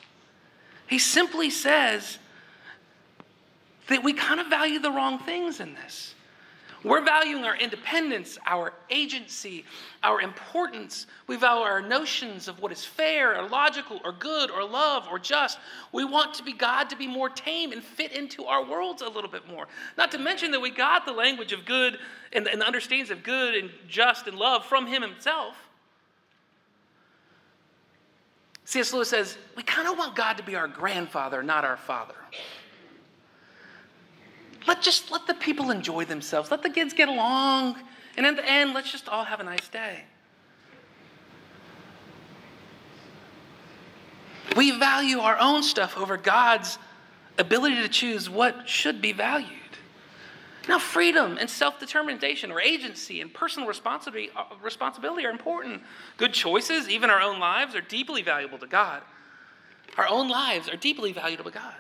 He 0.88 1.00
simply 1.00 1.50
says 1.50 2.18
that 3.92 4.04
we 4.04 4.14
kind 4.14 4.40
of 4.40 4.48
value 4.48 4.80
the 4.80 4.92
wrong 4.92 5.20
things 5.20 5.60
in 5.60 5.74
this. 5.74 6.16
We're 6.84 7.06
valuing 7.06 7.44
our 7.44 7.56
independence, 7.56 8.40
our 8.48 8.74
agency, 8.90 9.66
our 10.02 10.20
importance. 10.20 11.06
We 11.28 11.36
value 11.38 11.62
our 11.62 11.80
notions 11.80 12.48
of 12.48 12.60
what 12.60 12.72
is 12.72 12.84
fair 12.84 13.40
or 13.40 13.48
logical 13.48 14.02
or 14.04 14.12
good 14.14 14.50
or 14.50 14.64
love 14.64 15.08
or 15.12 15.20
just. 15.20 15.60
We 15.92 16.06
want 16.06 16.34
to 16.36 16.44
be 16.44 16.54
God 16.54 16.90
to 16.90 16.96
be 16.96 17.06
more 17.06 17.30
tame 17.30 17.72
and 17.72 17.84
fit 17.84 18.14
into 18.14 18.46
our 18.46 18.66
worlds 18.66 19.04
a 19.04 19.10
little 19.10 19.30
bit 19.30 19.48
more. 19.48 19.68
Not 19.96 20.12
to 20.14 20.18
mention 20.18 20.50
that 20.52 20.60
we 20.60 20.72
got 20.72 21.06
the 21.06 21.12
language 21.12 21.54
of 21.54 21.66
good 21.66 22.00
and, 22.34 22.48
and 22.48 22.60
the 22.60 22.66
understandings 22.66 23.12
of 23.12 23.22
good 23.22 23.54
and 23.54 23.70
just 23.88 24.26
and 24.26 24.36
love 24.36 24.66
from 24.66 24.88
Him 24.88 25.04
Himself. 25.04 25.56
C.S. 28.66 28.92
Lewis 28.92 29.10
says, 29.10 29.38
we 29.56 29.64
kind 29.64 29.88
of 29.88 29.98
want 29.98 30.16
God 30.16 30.38
to 30.38 30.44
be 30.44 30.56
our 30.56 30.68
grandfather, 30.68 31.44
not 31.44 31.64
our 31.64 31.78
father. 31.78 32.16
Let 34.68 34.82
just 34.82 35.12
let 35.12 35.28
the 35.28 35.34
people 35.34 35.72
enjoy 35.72 36.06
themselves. 36.06 36.52
Let 36.52 36.64
the 36.64 36.70
kids 36.70 36.94
get 36.94 37.10
along. 37.10 37.78
And 38.18 38.26
in 38.26 38.36
the 38.36 38.48
end, 38.48 38.74
let's 38.74 38.92
just 38.92 39.08
all 39.08 39.24
have 39.24 39.40
a 39.40 39.44
nice 39.44 39.68
day. 39.70 40.04
We 44.56 44.72
value 44.78 45.20
our 45.20 45.38
own 45.40 45.64
stuff 45.64 45.98
over 45.98 46.18
God's 46.18 46.78
ability 47.38 47.76
to 47.76 47.88
choose 47.88 48.30
what 48.30 48.68
should 48.68 49.02
be 49.02 49.14
valued. 49.14 49.50
Now, 50.68 50.78
freedom 50.78 51.38
and 51.40 51.50
self 51.50 51.80
determination 51.80 52.52
or 52.52 52.62
agency 52.62 53.22
and 53.22 53.34
personal 53.34 53.68
responsibility, 53.68 54.32
responsibility 54.62 55.26
are 55.26 55.32
important. 55.32 55.82
Good 56.18 56.34
choices, 56.34 56.88
even 56.88 57.10
our 57.10 57.22
own 57.22 57.40
lives, 57.40 57.76
are 57.76 57.82
deeply 57.82 58.22
valuable 58.22 58.60
to 58.60 58.68
God. 58.68 59.02
Our 59.98 60.08
own 60.08 60.30
lives 60.30 60.70
are 60.70 60.78
deeply 60.78 61.14
valuable 61.14 61.46
to 61.46 61.52
God, 61.52 61.74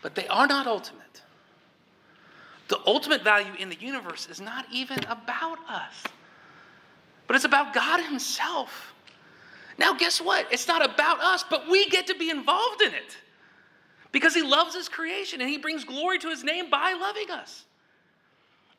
but 0.00 0.14
they 0.14 0.28
are 0.28 0.46
not 0.46 0.66
ultimate. 0.66 1.22
The 2.68 2.80
ultimate 2.86 3.22
value 3.22 3.52
in 3.58 3.68
the 3.68 3.76
universe 3.76 4.28
is 4.28 4.40
not 4.40 4.66
even 4.72 4.98
about 5.04 5.58
us, 5.68 6.04
but 7.26 7.36
it's 7.36 7.44
about 7.44 7.74
God 7.74 8.00
Himself. 8.02 8.94
Now, 9.76 9.92
guess 9.92 10.20
what? 10.20 10.50
It's 10.52 10.68
not 10.68 10.84
about 10.84 11.20
us, 11.20 11.44
but 11.48 11.68
we 11.68 11.88
get 11.90 12.06
to 12.06 12.14
be 12.14 12.30
involved 12.30 12.80
in 12.82 12.94
it 12.94 13.18
because 14.12 14.34
He 14.34 14.42
loves 14.42 14.74
His 14.74 14.88
creation 14.88 15.40
and 15.40 15.50
He 15.50 15.58
brings 15.58 15.84
glory 15.84 16.18
to 16.20 16.28
His 16.28 16.44
name 16.44 16.70
by 16.70 16.92
loving 16.98 17.30
us. 17.30 17.64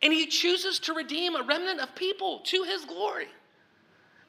And 0.02 0.12
He 0.12 0.26
chooses 0.26 0.80
to 0.80 0.94
redeem 0.94 1.36
a 1.36 1.44
remnant 1.44 1.80
of 1.80 1.94
people 1.96 2.40
to 2.46 2.64
His 2.64 2.86
glory. 2.86 3.28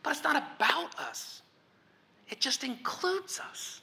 But 0.02 0.10
it's 0.10 0.24
not 0.24 0.36
about 0.56 0.98
us, 0.98 1.42
it 2.28 2.40
just 2.40 2.62
includes 2.62 3.40
us. 3.40 3.80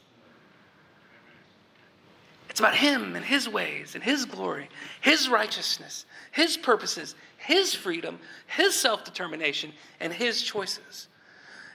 It's 2.54 2.60
about 2.60 2.76
Him 2.76 3.16
and 3.16 3.26
His 3.26 3.50
ways 3.50 3.96
and 3.96 4.04
His 4.04 4.26
glory, 4.26 4.70
His 5.02 5.28
righteousness, 5.28 6.06
His 6.32 6.56
purposes, 6.56 7.16
His 7.38 7.74
freedom, 7.74 8.20
His 8.46 8.76
self 8.76 9.04
determination, 9.04 9.74
and 10.00 10.14
His 10.14 10.40
choices. 10.44 11.08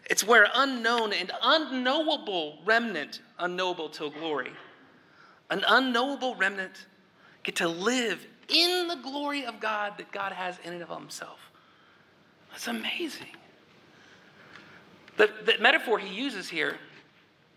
It's 0.08 0.24
where 0.24 0.46
unknown 0.54 1.12
and 1.12 1.32
unknowable 1.42 2.60
remnant, 2.64 3.22
unknowable 3.40 3.88
till 3.88 4.10
glory, 4.10 4.52
an 5.50 5.64
unknowable 5.66 6.36
remnant 6.36 6.86
get 7.42 7.56
to 7.56 7.66
live 7.66 8.24
in 8.48 8.86
the 8.86 9.00
glory 9.02 9.46
of 9.46 9.58
God 9.58 9.94
that 9.98 10.12
God 10.12 10.30
has 10.30 10.58
in 10.62 10.74
and 10.74 10.82
of 10.84 10.96
Himself. 10.96 11.40
That's 12.52 12.68
amazing. 12.68 13.26
The, 15.16 15.28
the 15.44 15.54
metaphor 15.58 15.98
he 15.98 16.14
uses 16.14 16.48
here 16.48 16.76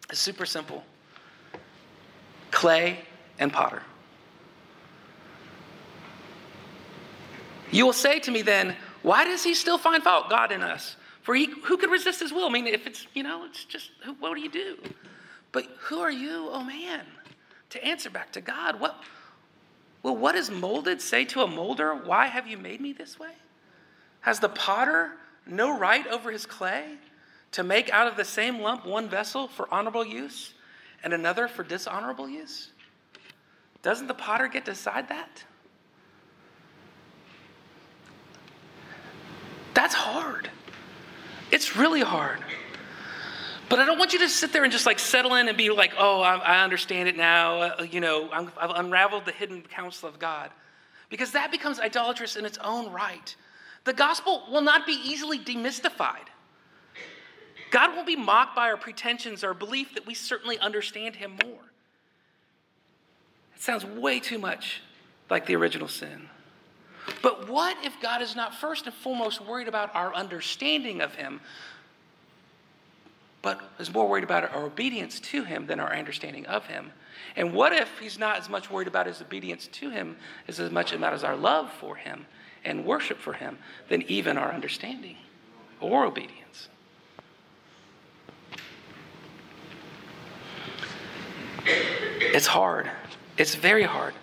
is 0.10 0.18
super 0.18 0.48
simple 0.48 0.84
clay 2.50 2.98
and 3.42 3.52
potter. 3.52 3.84
You 7.72 7.86
will 7.86 7.94
say 7.94 8.20
to 8.20 8.32
me 8.32 8.44
then, 8.44 8.76
why 9.02 9.26
does 9.26 9.44
he 9.44 9.56
still 9.56 9.78
find 9.78 10.04
fault, 10.04 10.30
God, 10.30 10.52
in 10.52 10.62
us? 10.62 10.96
For 11.24 11.36
he, 11.36 11.50
who 11.64 11.78
could 11.78 11.90
resist 11.90 12.20
his 12.20 12.32
will? 12.32 12.46
I 12.46 12.50
mean, 12.50 12.68
if 12.68 12.86
it's, 12.86 13.08
you 13.14 13.24
know, 13.24 13.46
it's 13.46 13.66
just, 13.66 13.90
what 14.20 14.36
do 14.36 14.42
you 14.42 14.50
do? 14.50 14.78
But 15.52 15.66
who 15.80 16.00
are 16.00 16.12
you, 16.12 16.50
oh 16.52 16.64
man, 16.64 17.02
to 17.72 17.84
answer 17.84 18.10
back 18.10 18.32
to 18.34 18.42
God? 18.42 18.80
What, 18.80 19.02
well, 20.04 20.16
what 20.16 20.36
is 20.36 20.52
molded 20.52 21.02
say 21.02 21.26
to 21.26 21.42
a 21.42 21.48
molder, 21.48 21.96
why 21.96 22.28
have 22.28 22.48
you 22.48 22.58
made 22.58 22.80
me 22.80 22.94
this 22.94 23.20
way? 23.20 23.34
Has 24.22 24.40
the 24.40 24.50
potter 24.50 25.14
no 25.48 25.78
right 25.78 26.06
over 26.08 26.32
his 26.32 26.46
clay 26.46 26.86
to 27.54 27.64
make 27.64 27.90
out 27.90 28.08
of 28.08 28.18
the 28.18 28.26
same 28.26 28.60
lump 28.60 28.86
one 28.86 29.10
vessel 29.10 29.48
for 29.48 29.68
honorable 29.74 30.06
use 30.06 30.54
and 31.04 31.14
another 31.14 31.48
for 31.48 31.64
dishonorable 31.64 32.30
use? 32.30 32.70
Doesn't 33.82 34.08
the 34.08 34.14
potter 34.14 34.48
get 34.48 34.66
to 34.66 34.72
decide 34.72 35.10
that? 35.10 35.44
That's 39.74 39.96
hard. 39.96 40.50
It's 41.52 41.76
really 41.76 42.02
hard. 42.02 42.40
But 43.70 43.80
I 43.80 43.86
don't 43.86 43.98
want 43.98 44.14
you 44.14 44.20
to 44.20 44.30
sit 44.30 44.52
there 44.52 44.64
and 44.64 44.72
just 44.72 44.86
like 44.86 45.00
settle 45.00 45.36
in 45.36 45.48
and 45.48 45.58
be 45.58 45.70
like, 45.70 45.94
oh, 45.98 46.22
I, 46.22 46.36
I 46.36 46.64
understand 46.64 47.08
it 47.08 47.16
now. 47.16 47.62
Uh, 47.62 47.88
you 47.90 48.02
know, 48.02 48.30
i 48.30 48.46
I've 48.60 48.72
unraveled 48.72 49.26
the 49.26 49.32
hidden 49.32 49.62
counsel 49.62 50.10
of 50.10 50.20
God. 50.20 50.52
Because 51.10 51.32
that 51.32 51.52
becomes 51.52 51.80
idolatrous 51.80 52.36
in 52.36 52.46
its 52.46 52.58
own 52.64 52.92
right. 52.92 53.36
The 53.86 53.94
gospel 53.94 54.44
will 54.52 54.62
not 54.62 54.86
be 54.86 55.00
easily 55.04 55.40
demystified. 55.40 56.28
God 57.72 57.96
won't 57.96 58.06
be 58.06 58.18
mocked 58.18 58.56
by 58.56 58.70
our 58.70 58.78
pretensions 58.78 59.44
or 59.44 59.54
belief 59.54 59.96
that 59.96 60.06
we 60.06 60.14
certainly 60.14 60.60
understand 60.60 61.16
Him 61.16 61.38
more. 61.44 61.71
Sounds 63.62 63.86
way 63.86 64.20
too 64.20 64.40
much 64.40 64.82
like 65.30 65.46
the 65.46 65.56
original 65.56 65.88
sin. 65.88 66.28
But 67.22 67.48
what 67.48 67.78
if 67.86 67.94
God 68.02 68.24
is 68.24 68.36
not 68.36 68.56
first 68.56 68.88
and 68.88 68.96
foremost 68.96 69.40
worried 69.40 69.68
about 69.68 69.94
our 69.94 70.12
understanding 70.16 71.00
of 71.00 71.14
Him, 71.14 71.40
but 73.44 73.62
is 73.78 73.94
more 73.94 74.10
worried 74.10 74.24
about 74.24 74.52
our 74.52 74.64
obedience 74.64 75.20
to 75.20 75.44
Him 75.44 75.68
than 75.68 75.80
our 75.80 75.96
understanding 75.96 76.48
of 76.48 76.66
Him? 76.66 76.92
And 77.36 77.54
what 77.54 77.72
if 77.72 78.00
He's 78.00 78.18
not 78.18 78.40
as 78.40 78.50
much 78.50 78.72
worried 78.72 78.88
about 78.88 79.06
His 79.06 79.22
obedience 79.22 79.68
to 79.74 79.92
Him 79.92 80.18
as 80.48 80.60
as 80.60 80.72
much 80.72 80.92
about 80.92 81.14
as 81.14 81.24
our 81.24 81.36
love 81.36 81.72
for 81.72 81.96
Him 81.98 82.26
and 82.66 82.84
worship 82.84 83.20
for 83.20 83.34
Him 83.34 83.60
than 83.90 84.02
even 84.08 84.40
our 84.40 84.52
understanding 84.52 85.18
or 85.80 86.04
obedience? 86.04 86.68
It's 91.64 92.48
hard. 92.48 92.90
It's 93.38 93.56
very 93.56 93.84
hard. 93.84 94.14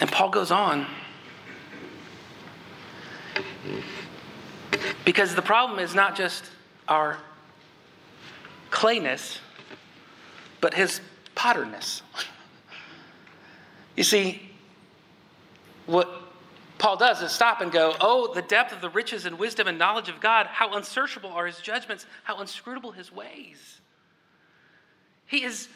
And 0.00 0.10
Paul 0.10 0.30
goes 0.30 0.50
on. 0.50 0.86
Because 5.04 5.34
the 5.34 5.42
problem 5.42 5.78
is 5.78 5.94
not 5.94 6.16
just 6.16 6.44
our 6.88 7.18
clayness, 8.70 9.38
but 10.60 10.74
his 10.74 11.00
potterness. 11.34 12.02
You 13.96 14.02
see, 14.02 14.42
what 15.86 16.10
Paul 16.78 16.96
does 16.96 17.22
is 17.22 17.32
stop 17.32 17.60
and 17.60 17.72
go, 17.72 17.94
Oh, 18.00 18.32
the 18.34 18.42
depth 18.42 18.72
of 18.72 18.80
the 18.80 18.90
riches 18.90 19.24
and 19.24 19.38
wisdom 19.38 19.66
and 19.66 19.78
knowledge 19.78 20.08
of 20.08 20.20
God, 20.20 20.46
how 20.46 20.74
unsearchable 20.74 21.30
are 21.30 21.46
his 21.46 21.58
judgments, 21.58 22.04
how 22.24 22.40
inscrutable 22.40 22.92
his 22.92 23.10
ways. 23.10 23.80
He 25.26 25.42
is 25.42 25.68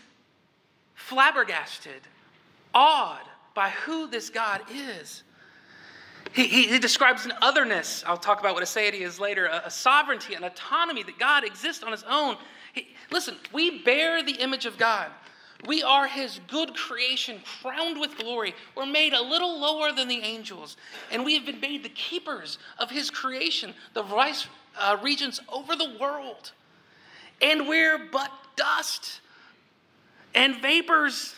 flabbergasted, 1.06 2.02
awed 2.74 3.22
by 3.54 3.70
who 3.70 4.06
this 4.06 4.30
God 4.30 4.62
is. 4.72 5.22
He, 6.32 6.46
he, 6.46 6.66
he, 6.68 6.78
describes 6.78 7.24
an 7.24 7.32
otherness. 7.42 8.04
I'll 8.06 8.16
talk 8.16 8.38
about 8.38 8.54
what 8.54 8.62
aseity 8.62 9.00
is 9.00 9.18
later 9.18 9.46
a, 9.46 9.62
a 9.66 9.70
sovereignty, 9.70 10.34
an 10.34 10.44
autonomy 10.44 11.02
that 11.02 11.18
God 11.18 11.44
exists 11.44 11.82
on 11.82 11.90
his 11.90 12.04
own. 12.08 12.36
He, 12.72 12.94
listen, 13.10 13.36
we 13.52 13.82
bear 13.82 14.22
the 14.22 14.34
image 14.34 14.66
of 14.66 14.78
God. 14.78 15.10
We 15.66 15.82
are 15.82 16.06
his 16.06 16.40
good 16.48 16.74
creation, 16.74 17.40
crowned 17.60 18.00
with 18.00 18.16
glory. 18.16 18.54
We're 18.76 18.86
made 18.86 19.12
a 19.12 19.20
little 19.20 19.60
lower 19.60 19.92
than 19.92 20.08
the 20.08 20.20
angels, 20.20 20.76
and 21.10 21.24
we 21.24 21.34
have 21.34 21.44
been 21.44 21.60
made 21.60 21.82
the 21.82 21.90
keepers 21.90 22.58
of 22.78 22.90
his 22.90 23.10
creation, 23.10 23.74
the 23.92 24.02
vice 24.02 24.46
uh, 24.78 24.96
regents 25.02 25.40
over 25.48 25.76
the 25.76 25.96
world. 26.00 26.52
And 27.42 27.68
we're 27.68 27.98
but 27.98 28.30
dust 28.56 29.20
and 30.34 30.60
vapors 30.60 31.34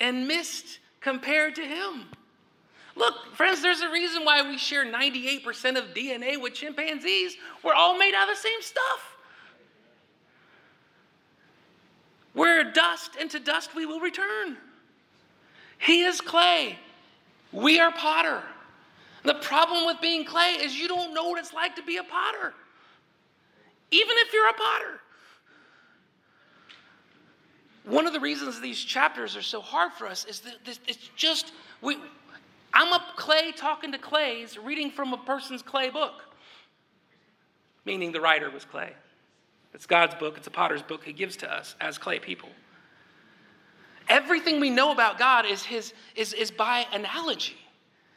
and 0.00 0.26
mist 0.26 0.80
compared 1.00 1.54
to 1.56 1.62
him. 1.62 2.06
Look, 2.94 3.34
friends, 3.34 3.62
there's 3.62 3.80
a 3.80 3.90
reason 3.90 4.24
why 4.24 4.42
we 4.42 4.58
share 4.58 4.84
98% 4.84 5.78
of 5.78 5.94
DNA 5.94 6.40
with 6.40 6.54
chimpanzees. 6.54 7.36
We're 7.62 7.74
all 7.74 7.96
made 7.98 8.14
out 8.14 8.28
of 8.28 8.36
the 8.36 8.40
same 8.40 8.60
stuff. 8.60 9.16
We're 12.34 12.72
dust, 12.72 13.12
and 13.20 13.30
to 13.30 13.38
dust 13.38 13.74
we 13.74 13.86
will 13.86 14.00
return. 14.00 14.56
He 15.78 16.02
is 16.02 16.20
clay. 16.20 16.78
We 17.50 17.80
are 17.80 17.92
potter. 17.92 18.42
The 19.24 19.34
problem 19.34 19.86
with 19.86 20.00
being 20.00 20.24
clay 20.24 20.56
is 20.60 20.76
you 20.76 20.88
don't 20.88 21.14
know 21.14 21.28
what 21.28 21.38
it's 21.38 21.52
like 21.52 21.76
to 21.76 21.82
be 21.82 21.98
a 21.98 22.04
potter, 22.04 22.54
even 23.90 24.16
if 24.18 24.32
you're 24.32 24.48
a 24.48 24.54
potter. 24.54 25.00
One 27.84 28.06
of 28.06 28.12
the 28.12 28.20
reasons 28.20 28.60
these 28.60 28.82
chapters 28.82 29.36
are 29.36 29.42
so 29.42 29.60
hard 29.60 29.92
for 29.92 30.06
us 30.06 30.24
is 30.24 30.40
that 30.40 30.54
it's 30.86 31.10
just, 31.16 31.52
we, 31.80 31.96
I'm 32.72 32.92
a 32.92 33.04
clay 33.16 33.52
talking 33.52 33.92
to 33.92 33.98
clays, 33.98 34.56
reading 34.56 34.90
from 34.90 35.12
a 35.12 35.18
person's 35.18 35.62
clay 35.62 35.90
book, 35.90 36.22
meaning 37.84 38.12
the 38.12 38.20
writer 38.20 38.50
was 38.50 38.64
clay. 38.64 38.92
It's 39.74 39.86
God's 39.86 40.14
book, 40.14 40.36
it's 40.36 40.46
a 40.46 40.50
potter's 40.50 40.82
book 40.82 41.02
he 41.04 41.12
gives 41.12 41.36
to 41.38 41.52
us 41.52 41.74
as 41.80 41.98
clay 41.98 42.18
people. 42.18 42.50
Everything 44.08 44.60
we 44.60 44.70
know 44.70 44.92
about 44.92 45.18
God 45.18 45.46
is, 45.46 45.62
his, 45.62 45.92
is, 46.14 46.32
is 46.34 46.50
by 46.50 46.86
analogy. 46.92 47.56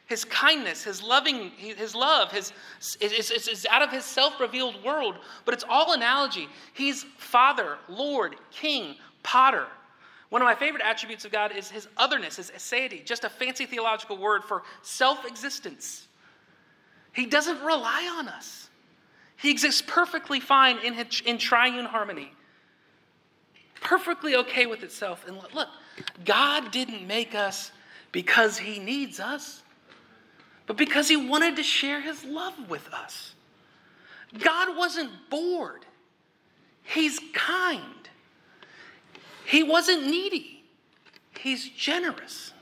His 0.06 0.24
kindness, 0.24 0.84
his 0.84 1.02
loving, 1.02 1.50
his 1.56 1.94
love, 1.94 2.30
his, 2.30 2.52
it's, 3.00 3.30
it's, 3.30 3.48
it's 3.48 3.66
out 3.66 3.82
of 3.82 3.90
his 3.90 4.04
self 4.04 4.38
revealed 4.38 4.82
world, 4.84 5.16
but 5.44 5.52
it's 5.52 5.64
all 5.68 5.94
analogy. 5.94 6.48
He's 6.74 7.04
Father, 7.18 7.78
Lord, 7.88 8.36
King, 8.52 8.94
potter. 9.26 9.66
One 10.28 10.40
of 10.40 10.46
my 10.46 10.54
favorite 10.54 10.82
attributes 10.84 11.24
of 11.24 11.32
God 11.32 11.54
is 11.54 11.68
his 11.68 11.88
otherness, 11.96 12.36
his 12.36 12.50
aseity, 12.52 13.04
just 13.04 13.24
a 13.24 13.28
fancy 13.28 13.66
theological 13.66 14.16
word 14.16 14.44
for 14.44 14.62
self 14.82 15.26
existence. 15.26 16.06
He 17.12 17.26
doesn't 17.26 17.60
rely 17.60 18.08
on 18.18 18.28
us, 18.28 18.70
he 19.36 19.50
exists 19.50 19.82
perfectly 19.86 20.40
fine 20.40 20.78
in, 20.78 20.94
his, 20.94 21.22
in 21.26 21.38
triune 21.38 21.84
harmony, 21.84 22.32
perfectly 23.80 24.36
okay 24.36 24.66
with 24.66 24.82
itself. 24.82 25.26
And 25.26 25.38
look, 25.52 25.68
God 26.24 26.70
didn't 26.70 27.06
make 27.06 27.34
us 27.34 27.72
because 28.12 28.56
he 28.58 28.78
needs 28.78 29.18
us, 29.18 29.62
but 30.66 30.76
because 30.76 31.08
he 31.08 31.16
wanted 31.16 31.56
to 31.56 31.62
share 31.62 32.00
his 32.00 32.24
love 32.24 32.54
with 32.68 32.88
us. 32.92 33.34
God 34.38 34.76
wasn't 34.76 35.10
bored, 35.30 35.84
he's 36.84 37.18
kind. 37.32 37.95
He 39.46 39.62
wasn't 39.62 40.06
needy, 40.06 40.64
he's 41.38 41.68
generous. 41.68 42.52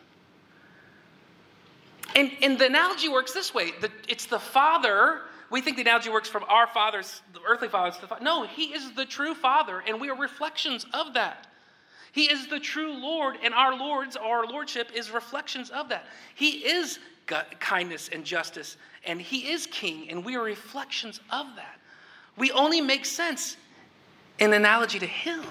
And, 2.17 2.31
and 2.43 2.59
the 2.59 2.67
analogy 2.67 3.09
works 3.09 3.33
this 3.33 3.53
way 3.53 3.73
the, 3.81 3.91
it's 4.09 4.27
the 4.27 4.39
Father. 4.39 5.23
We 5.51 5.61
think 5.61 5.77
the 5.77 5.83
analogy 5.83 6.11
works 6.11 6.29
from 6.29 6.45
our 6.49 6.67
fathers, 6.67 7.23
the 7.33 7.41
earthly 7.47 7.69
fathers. 7.69 7.99
To 7.99 8.07
the, 8.07 8.19
no, 8.21 8.45
He 8.45 8.67
is 8.67 8.93
the 8.93 9.05
true 9.05 9.35
Father, 9.35 9.83
and 9.87 10.01
we 10.01 10.11
are 10.11 10.17
reflections 10.17 10.87
of 10.95 11.15
that. 11.15 11.49
He 12.13 12.31
is 12.31 12.47
the 12.47 12.61
true 12.61 12.93
Lord, 12.97 13.37
and 13.43 13.53
our 13.53 13.77
Lord's, 13.77 14.17
our 14.17 14.47
Lordship 14.47 14.91
is 14.95 15.11
reflections 15.11 15.71
of 15.71 15.89
that. 15.89 16.05
He 16.35 16.65
is 16.65 16.99
kindness 17.59 18.09
and 18.13 18.25
justice, 18.25 18.77
and 19.05 19.21
He 19.21 19.51
is 19.51 19.67
King, 19.67 20.09
and 20.11 20.25
we 20.25 20.37
are 20.37 20.43
reflections 20.43 21.21
of 21.31 21.47
that. 21.57 21.79
We 22.37 22.53
only 22.53 22.81
make 22.81 23.05
sense 23.05 23.57
in 24.39 24.53
analogy 24.53 24.99
to 24.99 25.07
Him. 25.07 25.45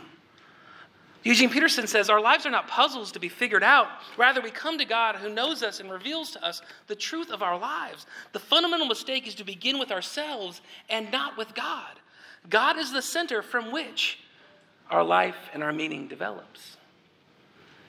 Eugene 1.24 1.50
Peterson 1.50 1.88
says, 1.88 2.10
Our 2.10 2.20
lives 2.20 2.46
are 2.46 2.52
not 2.52 2.68
puzzles 2.68 3.14
to 3.14 3.20
be 3.20 3.30
figured 3.30 3.64
out. 3.64 3.88
Rather, 4.18 4.42
we 4.42 4.52
come 4.52 4.78
to 4.78 4.86
God 4.86 5.16
who 5.16 5.30
knows 5.30 5.64
us 5.64 5.80
and 5.80 5.90
reveals 5.90 6.32
to 6.32 6.46
us 6.46 6.62
the 6.88 6.96
truth 6.96 7.32
of 7.32 7.42
our 7.42 7.58
lives. 7.58 8.06
The 8.34 8.40
fundamental 8.40 8.88
mistake 8.88 9.26
is 9.26 9.36
to 9.36 9.46
begin 9.46 9.80
with 9.80 9.92
ourselves 9.92 10.62
and 10.90 11.12
not 11.12 11.38
with 11.38 11.56
God. 11.56 12.00
God 12.50 12.78
is 12.78 12.92
the 12.92 13.02
center 13.02 13.42
from 13.42 13.72
which 13.72 14.20
our 14.90 15.04
life 15.04 15.50
and 15.54 15.64
our 15.64 15.72
meaning 15.72 16.08
develops. 16.08 16.76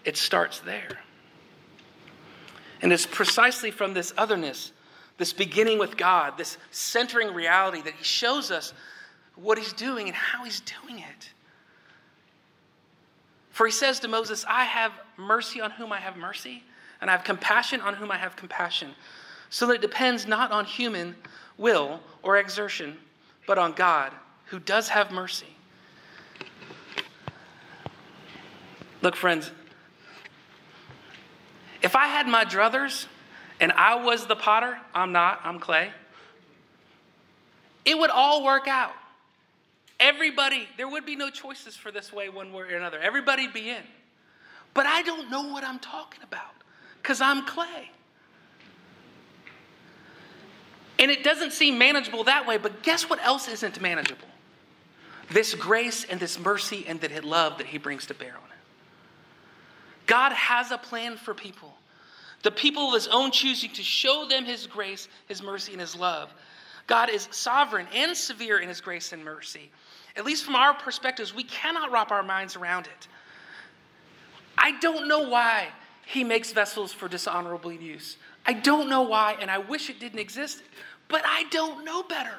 It 0.05 0.17
starts 0.17 0.61
there. 0.61 1.01
And 2.83 2.93
it's 2.93 3.07
precisely 3.07 3.71
from 3.71 3.95
this 3.95 4.13
otherness, 4.17 4.71
this 5.19 5.33
beginning 5.33 5.79
with 5.79 5.97
God, 5.97 6.39
this 6.39 6.57
centering 6.71 7.35
reality 7.35 7.83
that 7.83 7.95
He 7.95 8.05
shows 8.05 8.53
us 8.53 8.73
what 9.35 9.59
He's 9.59 9.73
doing 9.73 10.07
and 10.07 10.15
how 10.15 10.45
He's 10.45 10.61
doing 10.61 11.01
it. 11.01 11.31
For 13.55 13.67
he 13.67 13.73
says 13.73 14.01
to 14.01 14.09
Moses, 14.09 14.45
I 14.49 14.65
have 14.65 14.91
mercy 15.17 15.61
on 15.61 15.71
whom 15.71 15.93
I 15.93 16.01
have 16.01 16.17
mercy, 16.17 16.65
and 17.01 17.09
I 17.09 17.13
have 17.13 17.23
compassion 17.23 17.81
on 17.81 17.95
whom 17.95 18.11
I 18.11 18.19
have 18.19 18.35
compassion. 18.35 18.97
So 19.49 19.69
that 19.69 19.75
it 19.75 19.81
depends 19.81 20.27
not 20.27 20.51
on 20.51 20.65
human 20.65 21.15
will 21.57 22.01
or 22.25 22.37
exertion, 22.37 22.97
but 23.47 23.57
on 23.57 23.73
God, 23.73 24.13
who 24.47 24.59
does 24.59 24.89
have 24.89 25.13
mercy. 25.13 25.47
Look, 29.03 29.15
friends, 29.15 29.53
if 31.81 31.95
I 31.95 32.09
had 32.09 32.27
my 32.27 32.45
druthers 32.45 33.07
and 33.61 33.71
I 33.71 33.95
was 33.95 34.27
the 34.27 34.35
potter, 34.35 34.81
I'm 34.93 35.13
not, 35.13 35.41
I'm 35.45 35.61
clay, 35.61 35.93
it 37.85 37.97
would 37.97 38.11
all 38.11 38.43
work 38.43 38.67
out. 38.67 38.95
Everybody, 40.01 40.69
there 40.77 40.89
would 40.89 41.07
be 41.07 41.17
no 41.17 41.31
choices 41.31 41.77
for 41.77 41.91
this 41.91 42.13
way, 42.13 42.29
one 42.29 42.53
way 42.53 42.63
or 42.63 42.77
another. 42.77 42.99
Everybody'd 43.01 43.53
be 43.53 43.71
in. 43.71 43.83
But 44.75 44.87
I 44.87 45.03
don't 45.03 45.31
know 45.31 45.49
what 45.49 45.65
I'm 45.65 45.79
talking 45.79 46.23
about 46.23 46.53
because 47.01 47.21
I'm 47.21 47.47
clay. 47.47 47.91
And 50.99 51.11
it 51.11 51.23
doesn't 51.23 51.53
seem 51.53 51.79
manageable 51.79 52.25
that 52.25 52.47
way, 52.47 52.57
but 52.59 52.83
guess 52.83 53.09
what 53.09 53.23
else 53.25 53.49
isn't 53.49 53.81
manageable? 53.81 54.29
this 55.31 55.55
grace 55.55 56.05
and 56.05 56.21
this 56.21 56.39
mercy 56.39 56.85
and 56.87 57.01
that 57.01 57.25
love 57.25 57.59
that 57.59 57.67
he 57.67 57.79
brings 57.79 58.07
to 58.07 58.15
bear 58.15 58.31
on 58.31 58.51
it. 58.51 60.07
God 60.07 60.33
has 60.33 60.71
a 60.71 60.79
plan 60.79 61.17
for 61.17 61.35
people, 61.35 61.75
the 62.43 62.51
people 62.51 62.89
of 62.89 62.95
his 62.95 63.09
own 63.09 63.31
choosing 63.31 63.71
to 63.71 63.83
show 63.83 64.27
them 64.29 64.45
his 64.45 64.67
grace, 64.67 65.09
his 65.27 65.43
mercy, 65.43 65.73
and 65.73 65.81
his 65.81 65.97
love. 65.97 66.33
God 66.87 67.11
is 67.11 67.29
sovereign 67.31 67.87
and 67.95 68.17
severe 68.17 68.59
in 68.59 68.69
his 68.69 68.81
grace 68.81 69.13
and 69.13 69.25
mercy. 69.25 69.71
At 70.17 70.25
least 70.25 70.45
from 70.45 70.55
our 70.55 70.75
perspectives, 70.75 71.35
we 71.35 71.45
cannot 71.45 71.91
wrap 71.91 72.11
our 72.11 72.23
minds 72.23 72.57
around 72.57 72.87
it. 72.87 73.09
I 74.57 74.79
don't 74.79 75.09
know 75.09 75.29
why 75.29 75.69
he 76.07 76.23
makes 76.23 76.53
vessels 76.53 76.93
for 76.93 77.09
dishonorable 77.09 77.73
use. 77.73 78.17
I 78.47 78.53
don't 78.53 78.89
know 78.89 79.03
why, 79.03 79.37
and 79.41 79.51
I 79.51 79.59
wish 79.59 79.89
it 79.89 79.99
didn't 79.99 80.19
exist, 80.19 80.63
but 81.09 81.23
I 81.25 81.45
don't 81.45 81.85
know 81.85 82.03
better. 82.03 82.37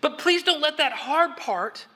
But 0.00 0.18
please 0.18 0.42
don't 0.42 0.60
let 0.60 0.78
that 0.78 0.92
hard 0.92 1.36
part 1.36 1.86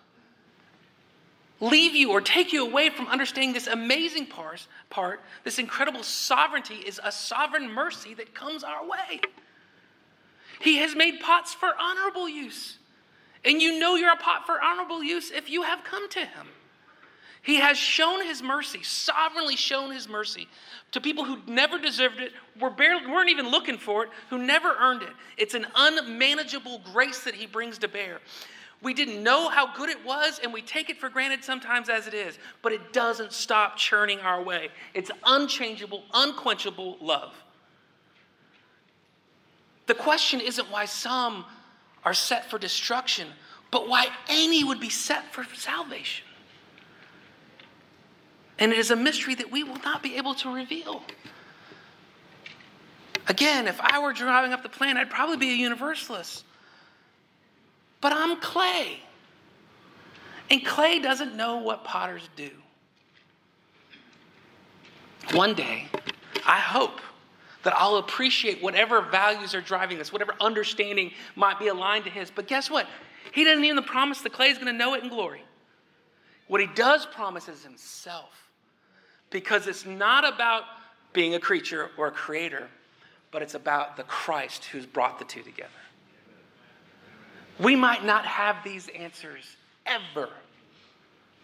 leave 1.60 1.94
you 1.94 2.10
or 2.10 2.20
take 2.20 2.52
you 2.52 2.64
away 2.64 2.88
from 2.90 3.06
understanding 3.08 3.52
this 3.52 3.66
amazing 3.66 4.26
part, 4.26 4.66
part. 4.90 5.20
This 5.44 5.58
incredible 5.58 6.02
sovereignty 6.02 6.76
is 6.76 7.00
a 7.02 7.10
sovereign 7.10 7.70
mercy 7.70 8.14
that 8.14 8.34
comes 8.34 8.62
our 8.62 8.86
way. 8.86 9.20
He 10.60 10.76
has 10.78 10.94
made 10.94 11.20
pots 11.20 11.54
for 11.54 11.70
honorable 11.80 12.28
use. 12.28 12.78
And 13.44 13.62
you 13.62 13.78
know 13.78 13.94
you're 13.94 14.12
a 14.12 14.16
pot 14.16 14.46
for 14.46 14.60
honorable 14.62 15.02
use 15.02 15.30
if 15.30 15.48
you 15.48 15.62
have 15.62 15.84
come 15.84 16.08
to 16.10 16.20
him. 16.20 16.48
He 17.42 17.56
has 17.60 17.78
shown 17.78 18.24
his 18.26 18.42
mercy, 18.42 18.82
sovereignly 18.82 19.56
shown 19.56 19.90
his 19.90 20.08
mercy 20.08 20.48
to 20.92 21.00
people 21.00 21.24
who 21.24 21.38
never 21.46 21.78
deserved 21.78 22.20
it, 22.20 22.32
were 22.60 22.70
barely, 22.70 23.06
weren't 23.06 23.30
even 23.30 23.48
looking 23.48 23.78
for 23.78 24.04
it, 24.04 24.10
who 24.28 24.38
never 24.38 24.74
earned 24.78 25.02
it. 25.02 25.12
It's 25.36 25.54
an 25.54 25.66
unmanageable 25.74 26.82
grace 26.92 27.24
that 27.24 27.34
he 27.34 27.46
brings 27.46 27.78
to 27.78 27.88
bear. 27.88 28.20
We 28.82 28.94
didn't 28.94 29.22
know 29.22 29.48
how 29.48 29.74
good 29.74 29.88
it 29.88 30.04
was, 30.04 30.40
and 30.42 30.52
we 30.52 30.62
take 30.62 30.88
it 30.90 30.98
for 30.98 31.08
granted 31.08 31.42
sometimes 31.42 31.88
as 31.88 32.06
it 32.06 32.14
is, 32.14 32.38
but 32.62 32.72
it 32.72 32.92
doesn't 32.92 33.32
stop 33.32 33.76
churning 33.76 34.20
our 34.20 34.42
way. 34.42 34.68
It's 34.94 35.10
unchangeable, 35.24 36.04
unquenchable 36.14 36.98
love. 37.00 37.34
The 39.88 39.94
question 39.94 40.40
isn't 40.40 40.70
why 40.70 40.84
some 40.84 41.46
are 42.04 42.12
set 42.14 42.48
for 42.50 42.58
destruction, 42.58 43.26
but 43.70 43.88
why 43.88 44.08
any 44.28 44.62
would 44.62 44.80
be 44.80 44.90
set 44.90 45.32
for 45.32 45.44
salvation. 45.54 46.26
And 48.58 48.70
it 48.70 48.78
is 48.78 48.90
a 48.90 48.96
mystery 48.96 49.34
that 49.36 49.50
we 49.50 49.64
will 49.64 49.78
not 49.78 50.02
be 50.02 50.16
able 50.16 50.34
to 50.36 50.54
reveal. 50.54 51.02
Again, 53.28 53.66
if 53.66 53.80
I 53.80 53.98
were 53.98 54.12
drawing 54.12 54.52
up 54.52 54.62
the 54.62 54.68
plan, 54.68 54.98
I'd 54.98 55.10
probably 55.10 55.38
be 55.38 55.50
a 55.50 55.56
universalist. 55.56 56.44
But 58.02 58.12
I'm 58.12 58.38
clay. 58.40 59.00
And 60.50 60.64
clay 60.64 60.98
doesn't 60.98 61.34
know 61.34 61.58
what 61.58 61.84
potters 61.84 62.28
do. 62.36 62.50
One 65.32 65.54
day, 65.54 65.88
I 66.46 66.58
hope 66.58 67.00
that 67.64 67.74
I'll 67.76 67.96
appreciate 67.96 68.62
whatever 68.62 69.00
values 69.00 69.54
are 69.54 69.60
driving 69.60 70.00
us, 70.00 70.12
whatever 70.12 70.34
understanding 70.40 71.12
might 71.34 71.58
be 71.58 71.68
aligned 71.68 72.04
to 72.04 72.10
His. 72.10 72.30
But 72.30 72.46
guess 72.46 72.70
what? 72.70 72.86
He 73.32 73.44
doesn't 73.44 73.64
even 73.64 73.82
promise 73.84 74.20
the 74.20 74.30
clay 74.30 74.48
is 74.48 74.58
going 74.58 74.72
to 74.72 74.78
know 74.78 74.94
it 74.94 75.02
in 75.02 75.08
glory. 75.08 75.42
What 76.46 76.60
He 76.60 76.66
does 76.68 77.06
promise 77.06 77.48
is 77.48 77.64
Himself. 77.64 78.30
Because 79.30 79.66
it's 79.66 79.84
not 79.84 80.26
about 80.26 80.62
being 81.12 81.34
a 81.34 81.40
creature 81.40 81.90
or 81.98 82.06
a 82.06 82.10
creator, 82.10 82.68
but 83.30 83.42
it's 83.42 83.54
about 83.54 83.96
the 83.96 84.04
Christ 84.04 84.64
who's 84.66 84.86
brought 84.86 85.18
the 85.18 85.24
two 85.24 85.42
together. 85.42 85.68
We 87.58 87.74
might 87.76 88.04
not 88.04 88.24
have 88.24 88.62
these 88.64 88.88
answers 88.88 89.44
ever, 89.84 90.28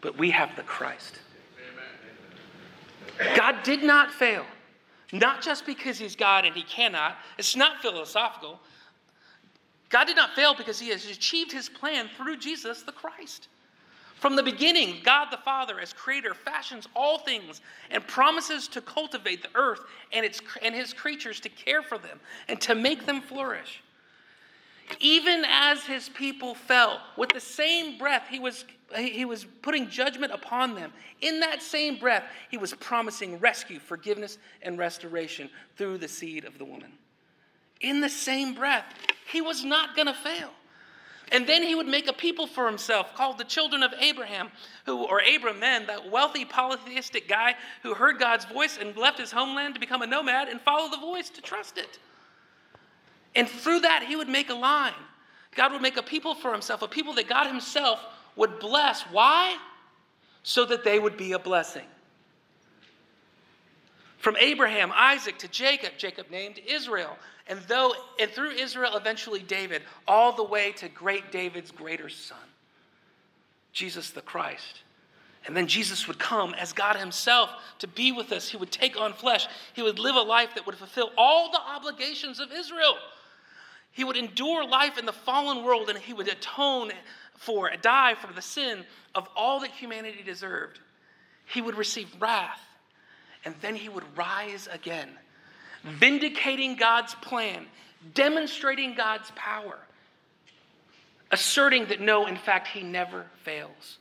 but 0.01 0.17
we 0.17 0.31
have 0.31 0.55
the 0.57 0.63
Christ. 0.63 1.19
God 3.37 3.63
did 3.63 3.83
not 3.83 4.11
fail. 4.11 4.45
Not 5.15 5.43
just 5.43 5.65
because 5.65 5.97
he's 5.97 6.17
God 6.17 6.45
and 6.45 6.57
he 6.57 6.65
cannot. 6.65 7.17
It's 7.39 7.55
not 7.55 7.81
philosophical. 7.81 8.59
God 9.89 10.07
did 10.07 10.17
not 10.17 10.35
fail 10.35 10.57
because 10.57 10.81
he 10.81 10.89
has 10.89 11.09
achieved 11.09 11.53
his 11.53 11.69
plan 11.69 12.09
through 12.17 12.39
Jesus 12.39 12.83
the 12.83 12.91
Christ. 12.91 13.47
From 14.17 14.35
the 14.35 14.43
beginning, 14.43 14.97
God 15.05 15.29
the 15.31 15.37
Father, 15.37 15.79
as 15.79 15.93
creator, 15.93 16.35
fashions 16.35 16.89
all 16.97 17.19
things 17.19 17.61
and 17.93 18.05
promises 18.09 18.67
to 18.69 18.81
cultivate 18.81 19.41
the 19.41 19.51
earth 19.55 19.83
and, 20.13 20.27
its, 20.27 20.41
and 20.63 20.75
his 20.75 20.93
creatures 20.93 21.39
to 21.41 21.49
care 21.49 21.83
for 21.83 21.97
them 21.97 22.19
and 22.49 22.61
to 22.63 22.75
make 22.75 23.07
them 23.07 23.21
flourish. 23.21 23.84
Even 25.01 25.45
as 25.47 25.85
his 25.85 26.09
people 26.09 26.55
fell, 26.55 27.01
with 27.17 27.31
the 27.31 27.41
same 27.41 27.99
breath, 27.99 28.27
he 28.29 28.39
was, 28.39 28.65
he 28.97 29.25
was 29.25 29.45
putting 29.63 29.89
judgment 29.89 30.33
upon 30.33 30.75
them. 30.75 30.93
In 31.21 31.41
that 31.41 31.63
same 31.63 31.99
breath, 31.99 32.25
he 32.51 32.59
was 32.59 32.75
promising 32.75 33.39
rescue, 33.39 33.79
forgiveness, 33.79 34.39
and 34.63 34.79
restoration 34.79 35.49
through 35.77 35.99
the 35.99 36.09
seed 36.09 36.45
of 36.45 36.59
the 36.59 36.65
woman. 36.65 36.93
In 37.81 38.01
the 38.01 38.09
same 38.09 38.55
breath, 38.55 38.85
he 39.31 39.41
was 39.41 39.65
not 39.65 39.97
going 39.97 40.07
to 40.07 40.15
fail. 40.15 40.51
And 41.33 41.47
then 41.47 41.63
he 41.63 41.75
would 41.75 41.87
make 41.87 42.07
a 42.07 42.13
people 42.13 42.47
for 42.47 42.67
himself 42.67 43.15
called 43.15 43.39
the 43.39 43.45
children 43.45 43.83
of 43.83 43.95
Abraham, 43.99 44.51
who, 44.85 45.05
or 45.05 45.21
Abram 45.21 45.59
then, 45.61 45.87
that 45.87 46.11
wealthy 46.11 46.45
polytheistic 46.45 47.29
guy 47.29 47.57
who 47.83 47.95
heard 47.95 48.19
God's 48.19 48.45
voice 48.45 48.79
and 48.79 48.97
left 48.97 49.19
his 49.19 49.33
homeland 49.33 49.75
to 49.75 49.81
become 49.81 50.03
a 50.03 50.07
nomad 50.07 50.49
and 50.49 50.61
follow 50.61 50.91
the 50.91 50.99
voice 50.99 51.31
to 51.31 51.41
trust 51.41 51.79
it. 51.79 51.99
And 53.35 53.49
through 53.49 53.81
that, 53.81 54.05
he 54.05 54.17
would 54.17 54.29
make 54.29 54.51
a 54.51 54.55
line. 54.55 54.93
God 55.55 55.73
would 55.73 55.83
make 55.83 55.97
a 55.97 56.03
people 56.03 56.35
for 56.35 56.53
himself, 56.53 56.83
a 56.83 56.89
people 56.89 57.15
that 57.15 57.29
God 57.29 57.47
himself 57.47 58.01
would 58.37 58.59
bless. 58.59 59.03
Why? 59.03 59.57
So 60.43 60.65
that 60.67 60.85
they 60.85 60.99
would 60.99 61.17
be 61.17 61.33
a 61.33 61.39
blessing. 61.39 61.87
From 64.19 64.37
Abraham, 64.39 64.91
Isaac 64.95 65.39
to 65.39 65.49
Jacob, 65.49 65.93
Jacob 65.99 66.31
named 66.31 66.61
Israel. 66.67 67.17
And 67.47 67.61
though 67.69 67.93
and 68.19 68.31
through 68.31 68.53
Israel 68.53 68.97
eventually 68.97 69.41
David, 69.41 69.83
all 70.09 70.33
the 70.33 70.45
way 70.45 70.73
to 70.73 70.89
great 70.89 71.31
David's 71.31 71.71
greater 71.71 72.09
son, 72.09 72.39
Jesus 73.73 74.11
the 74.11 74.23
Christ. 74.23 74.81
And 75.47 75.55
then 75.55 75.67
Jesus 75.67 76.09
would 76.09 76.19
come 76.19 76.55
as 76.55 76.73
God 76.73 76.97
Himself 76.97 77.51
to 77.81 77.87
be 77.87 78.13
with 78.13 78.33
us. 78.33 78.49
He 78.49 78.57
would 78.57 78.73
take 78.73 78.99
on 78.99 79.13
flesh. 79.13 79.47
He 79.75 79.83
would 79.83 79.99
live 79.99 80.17
a 80.17 80.23
life 80.23 80.55
that 80.55 80.65
would 80.65 80.77
fulfill 80.77 81.11
all 81.19 81.53
the 81.53 81.61
obligations 81.61 82.41
of 82.41 82.51
Israel. 82.51 82.97
He 83.95 84.05
would 84.05 84.17
endure 84.17 84.67
life 84.67 84.99
in 84.99 85.07
the 85.07 85.13
fallen 85.13 85.65
world 85.65 85.89
and 85.89 85.97
he 85.97 86.13
would 86.13 86.29
atone 86.29 86.91
for, 87.37 87.71
die 87.81 88.15
for 88.15 88.33
the 88.33 88.43
sin 88.43 88.85
of 89.15 89.29
all 89.37 89.61
that 89.61 89.71
humanity 89.71 90.23
deserved. 90.25 90.81
He 91.47 91.63
would 91.63 91.77
receive 91.77 92.09
wrath 92.19 92.61
and 93.45 93.55
then 93.61 93.77
he 93.77 93.89
would 93.89 94.05
rise 94.17 94.69
again, 94.73 95.11
vindicating 95.85 96.75
God's 96.75 97.15
plan, 97.17 97.67
demonstrating 98.15 98.95
God's 98.95 99.31
power, 99.37 99.79
asserting 101.31 101.87
that 101.87 102.01
no, 102.01 102.27
in 102.27 102.37
fact, 102.37 102.69
he 102.69 102.83
never 102.83 103.27
fails. 103.43 103.99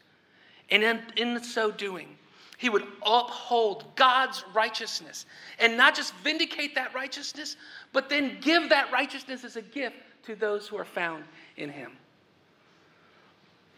And 0.72 0.82
in, 0.82 1.02
in 1.18 1.44
so 1.44 1.70
doing, 1.70 2.18
he 2.64 2.70
would 2.70 2.88
uphold 3.06 3.84
God's 3.98 4.42
righteousness 4.54 5.26
and 5.60 5.76
not 5.76 5.96
just 5.96 6.16
vindicate 6.24 6.76
that 6.76 6.96
righteousness, 6.96 7.58
but 7.92 8.08
then 8.08 8.38
give 8.40 8.70
that 8.70 8.90
righteousness 8.90 9.44
as 9.44 9.58
a 9.58 9.62
gift 9.62 9.98
to 10.28 10.34
those 10.34 10.66
who 10.66 10.78
are 10.78 10.86
found 10.86 11.26
in 11.58 11.68
him. 11.70 11.92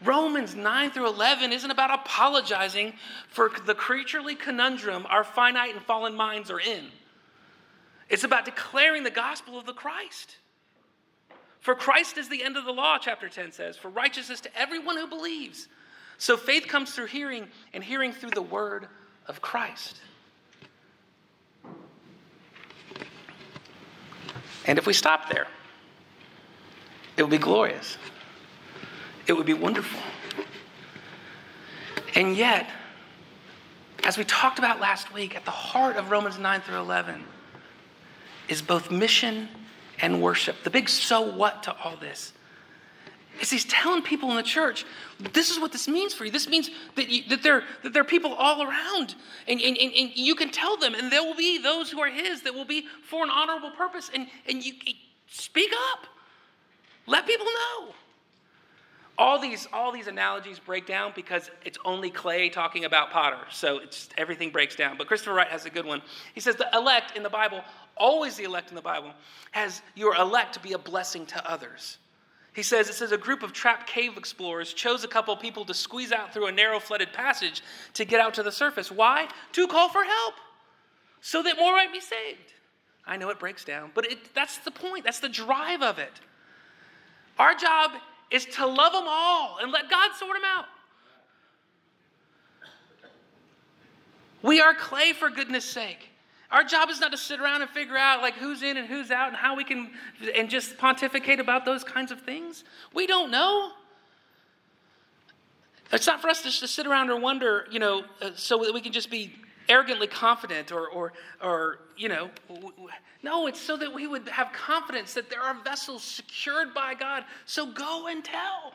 Romans 0.04 0.54
9 0.54 0.92
through 0.92 1.08
11 1.08 1.52
isn't 1.52 1.68
about 1.68 1.98
apologizing 1.98 2.92
for 3.28 3.50
the 3.66 3.74
creaturely 3.74 4.36
conundrum 4.36 5.04
our 5.10 5.24
finite 5.24 5.74
and 5.74 5.82
fallen 5.82 6.14
minds 6.14 6.48
are 6.48 6.60
in. 6.60 6.84
It's 8.08 8.22
about 8.22 8.44
declaring 8.44 9.02
the 9.02 9.10
gospel 9.10 9.58
of 9.58 9.66
the 9.66 9.72
Christ. 9.72 10.36
For 11.58 11.74
Christ 11.74 12.18
is 12.18 12.28
the 12.28 12.44
end 12.44 12.56
of 12.56 12.64
the 12.64 12.72
law, 12.72 12.98
chapter 12.98 13.28
10 13.28 13.50
says, 13.50 13.76
for 13.76 13.88
righteousness 13.88 14.40
to 14.42 14.56
everyone 14.56 14.96
who 14.96 15.08
believes. 15.08 15.66
So 16.18 16.36
faith 16.36 16.66
comes 16.66 16.94
through 16.94 17.06
hearing, 17.06 17.48
and 17.72 17.84
hearing 17.84 18.12
through 18.12 18.30
the 18.30 18.42
word 18.42 18.88
of 19.26 19.40
Christ. 19.40 20.00
And 24.66 24.78
if 24.78 24.86
we 24.86 24.92
stop 24.92 25.28
there, 25.30 25.46
it 27.16 27.22
would 27.22 27.30
be 27.30 27.38
glorious. 27.38 27.98
It 29.26 29.32
would 29.32 29.46
be 29.46 29.54
wonderful. 29.54 30.00
And 32.14 32.36
yet, 32.36 32.68
as 34.04 34.16
we 34.16 34.24
talked 34.24 34.58
about 34.58 34.80
last 34.80 35.12
week, 35.12 35.36
at 35.36 35.44
the 35.44 35.50
heart 35.50 35.96
of 35.96 36.10
Romans 36.10 36.38
9 36.38 36.60
through 36.62 36.78
11 36.78 37.24
is 38.48 38.62
both 38.62 38.90
mission 38.90 39.48
and 40.00 40.22
worship. 40.22 40.62
The 40.62 40.70
big 40.70 40.88
so 40.88 41.20
what 41.20 41.62
to 41.64 41.76
all 41.82 41.96
this 41.96 42.32
is 43.40 43.50
he's 43.50 43.64
telling 43.64 44.02
people 44.02 44.30
in 44.30 44.36
the 44.36 44.42
church, 44.42 44.84
this 45.32 45.50
is 45.50 45.58
what 45.60 45.72
this 45.72 45.88
means 45.88 46.14
for 46.14 46.24
you. 46.24 46.30
This 46.30 46.48
means 46.48 46.70
that, 46.94 47.08
you, 47.08 47.22
that, 47.28 47.42
there, 47.42 47.64
that 47.82 47.92
there 47.92 48.02
are 48.02 48.04
people 48.04 48.32
all 48.34 48.62
around, 48.62 49.14
and, 49.48 49.60
and, 49.60 49.76
and, 49.78 49.92
and, 49.94 50.10
you 50.14 50.34
can 50.34 50.50
tell 50.50 50.76
them, 50.76 50.94
and 50.94 51.10
there 51.10 51.22
will 51.22 51.36
be 51.36 51.58
those 51.58 51.90
who 51.90 52.00
are 52.00 52.10
his 52.10 52.42
that 52.42 52.54
will 52.54 52.64
be 52.64 52.86
for 53.08 53.24
an 53.24 53.30
honorable 53.30 53.70
purpose, 53.70 54.10
and, 54.14 54.26
and 54.48 54.64
you 54.64 54.72
speak 55.28 55.70
up. 55.92 56.06
Let 57.06 57.26
people 57.26 57.46
know. 57.46 57.94
all 59.18 59.38
these 59.38 59.66
all 59.72 59.92
these 59.92 60.06
analogies 60.08 60.58
break 60.58 60.86
down 60.86 61.12
because 61.14 61.50
it's 61.64 61.78
only 61.84 62.10
clay 62.10 62.48
talking 62.48 62.84
about 62.84 63.10
potter 63.10 63.38
so 63.50 63.78
it's 63.78 64.08
everything 64.18 64.50
breaks 64.50 64.76
down 64.76 64.96
but 64.98 65.06
christopher 65.06 65.34
wright 65.34 65.48
has 65.48 65.64
a 65.64 65.70
good 65.70 65.86
one 65.86 66.02
he 66.34 66.40
says 66.40 66.56
the 66.56 66.68
elect 66.74 67.16
in 67.16 67.22
the 67.22 67.30
bible 67.30 67.62
always 67.96 68.36
the 68.36 68.44
elect 68.44 68.70
in 68.70 68.74
the 68.74 68.82
bible 68.82 69.12
has 69.52 69.82
your 69.94 70.14
elect 70.16 70.52
to 70.54 70.60
be 70.60 70.72
a 70.74 70.78
blessing 70.78 71.24
to 71.24 71.50
others 71.50 71.98
he 72.56 72.62
says 72.62 72.88
it 72.88 72.94
says 72.94 73.12
a 73.12 73.18
group 73.18 73.42
of 73.42 73.52
trapped 73.52 73.86
cave 73.86 74.16
explorers 74.16 74.72
chose 74.72 75.04
a 75.04 75.08
couple 75.08 75.36
people 75.36 75.66
to 75.66 75.74
squeeze 75.74 76.10
out 76.10 76.32
through 76.32 76.46
a 76.46 76.52
narrow 76.52 76.80
flooded 76.80 77.12
passage 77.12 77.62
to 77.92 78.06
get 78.06 78.18
out 78.18 78.32
to 78.32 78.42
the 78.42 78.50
surface. 78.50 78.90
Why? 78.90 79.28
To 79.52 79.68
call 79.68 79.90
for 79.90 80.02
help 80.02 80.34
so 81.20 81.42
that 81.42 81.58
more 81.58 81.72
might 81.72 81.92
be 81.92 82.00
saved. 82.00 82.54
I 83.06 83.18
know 83.18 83.28
it 83.28 83.38
breaks 83.38 83.62
down 83.62 83.90
but 83.94 84.10
it, 84.10 84.34
that's 84.34 84.56
the 84.56 84.70
point. 84.70 85.04
That's 85.04 85.20
the 85.20 85.28
drive 85.28 85.82
of 85.82 85.98
it. 85.98 86.12
Our 87.38 87.54
job 87.54 87.90
is 88.30 88.46
to 88.46 88.66
love 88.66 88.94
them 88.94 89.04
all 89.06 89.58
and 89.60 89.70
let 89.70 89.90
God 89.90 90.12
sort 90.18 90.36
them 90.36 90.44
out. 90.46 90.64
We 94.40 94.62
are 94.62 94.72
clay 94.72 95.12
for 95.12 95.28
goodness 95.28 95.66
sake. 95.66 96.08
Our 96.50 96.62
job 96.62 96.90
is 96.90 97.00
not 97.00 97.10
to 97.12 97.18
sit 97.18 97.40
around 97.40 97.62
and 97.62 97.70
figure 97.70 97.96
out 97.96 98.22
like 98.22 98.34
who's 98.34 98.62
in 98.62 98.76
and 98.76 98.86
who's 98.86 99.10
out 99.10 99.28
and 99.28 99.36
how 99.36 99.56
we 99.56 99.64
can 99.64 99.90
and 100.34 100.48
just 100.48 100.78
pontificate 100.78 101.40
about 101.40 101.64
those 101.64 101.82
kinds 101.82 102.12
of 102.12 102.20
things. 102.22 102.64
We 102.94 103.06
don't 103.06 103.30
know. 103.30 103.72
It's 105.92 106.06
not 106.06 106.20
for 106.20 106.28
us 106.28 106.42
to 106.42 106.50
just 106.50 106.74
sit 106.74 106.86
around 106.86 107.10
or 107.10 107.18
wonder, 107.20 107.66
you 107.70 107.78
know, 107.78 108.04
uh, 108.20 108.30
so 108.34 108.58
that 108.64 108.74
we 108.74 108.80
can 108.80 108.92
just 108.92 109.10
be 109.10 109.34
arrogantly 109.68 110.06
confident 110.06 110.72
or, 110.72 110.88
or, 110.88 111.12
or 111.42 111.78
you 111.96 112.08
know, 112.08 112.30
no, 113.22 113.46
it's 113.46 113.60
so 113.60 113.76
that 113.76 113.92
we 113.92 114.06
would 114.06 114.28
have 114.28 114.52
confidence 114.52 115.14
that 115.14 115.30
there 115.30 115.40
are 115.40 115.54
vessels 115.64 116.02
secured 116.02 116.74
by 116.74 116.94
God. 116.94 117.24
So 117.44 117.66
go 117.66 118.06
and 118.08 118.24
tell. 118.24 118.72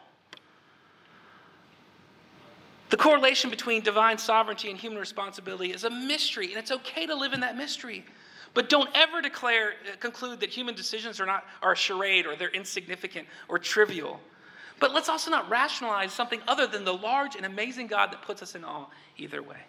The 2.92 2.98
correlation 2.98 3.50
between 3.50 3.82
divine 3.82 4.18
sovereignty 4.18 4.70
and 4.70 4.78
human 4.78 5.00
responsibility 5.00 5.72
is 5.72 5.86
a 5.86 5.90
mystery, 5.90 6.50
and 6.50 6.58
it's 6.58 6.72
okay 6.72 7.06
to 7.08 7.16
live 7.16 7.32
in 7.32 7.40
that 7.40 7.56
mystery. 7.56 8.04
But 8.54 8.68
don't 8.68 8.90
ever 8.94 9.22
declare, 9.22 9.76
uh, 9.90 9.96
conclude 9.96 10.42
that 10.42 10.50
human 10.50 10.76
decisions 10.76 11.22
are 11.22 11.26
not 11.26 11.46
are 11.64 11.72
a 11.72 11.76
charade 11.76 12.26
or 12.26 12.36
they're 12.36 12.50
insignificant 12.50 13.30
or 13.48 13.58
trivial. 13.60 14.20
But 14.82 14.94
let's 14.94 15.08
also 15.08 15.32
not 15.32 15.50
rationalize 15.50 16.12
something 16.12 16.42
other 16.50 16.68
than 16.68 16.84
the 16.84 16.94
large 16.94 17.38
and 17.38 17.46
amazing 17.46 17.88
God 17.88 18.12
that 18.12 18.24
puts 18.24 18.44
us 18.44 18.56
in 18.56 18.66
awe 18.66 18.88
either 19.18 19.42
way. 19.42 19.60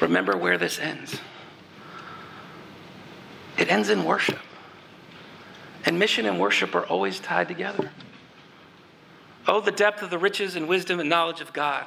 Remember 0.00 0.36
where 0.36 0.58
this 0.58 0.80
ends. 0.80 1.20
It 3.56 3.70
ends 3.70 3.88
in 3.88 4.04
worship. 4.04 4.40
And 5.86 5.98
mission 6.00 6.26
and 6.26 6.40
worship 6.40 6.74
are 6.74 6.84
always 6.84 7.20
tied 7.20 7.46
together. 7.46 7.90
Oh, 9.46 9.60
the 9.60 9.70
depth 9.70 10.02
of 10.02 10.10
the 10.10 10.18
riches 10.18 10.56
and 10.56 10.68
wisdom 10.68 10.98
and 10.98 11.08
knowledge 11.08 11.40
of 11.40 11.52
God. 11.52 11.86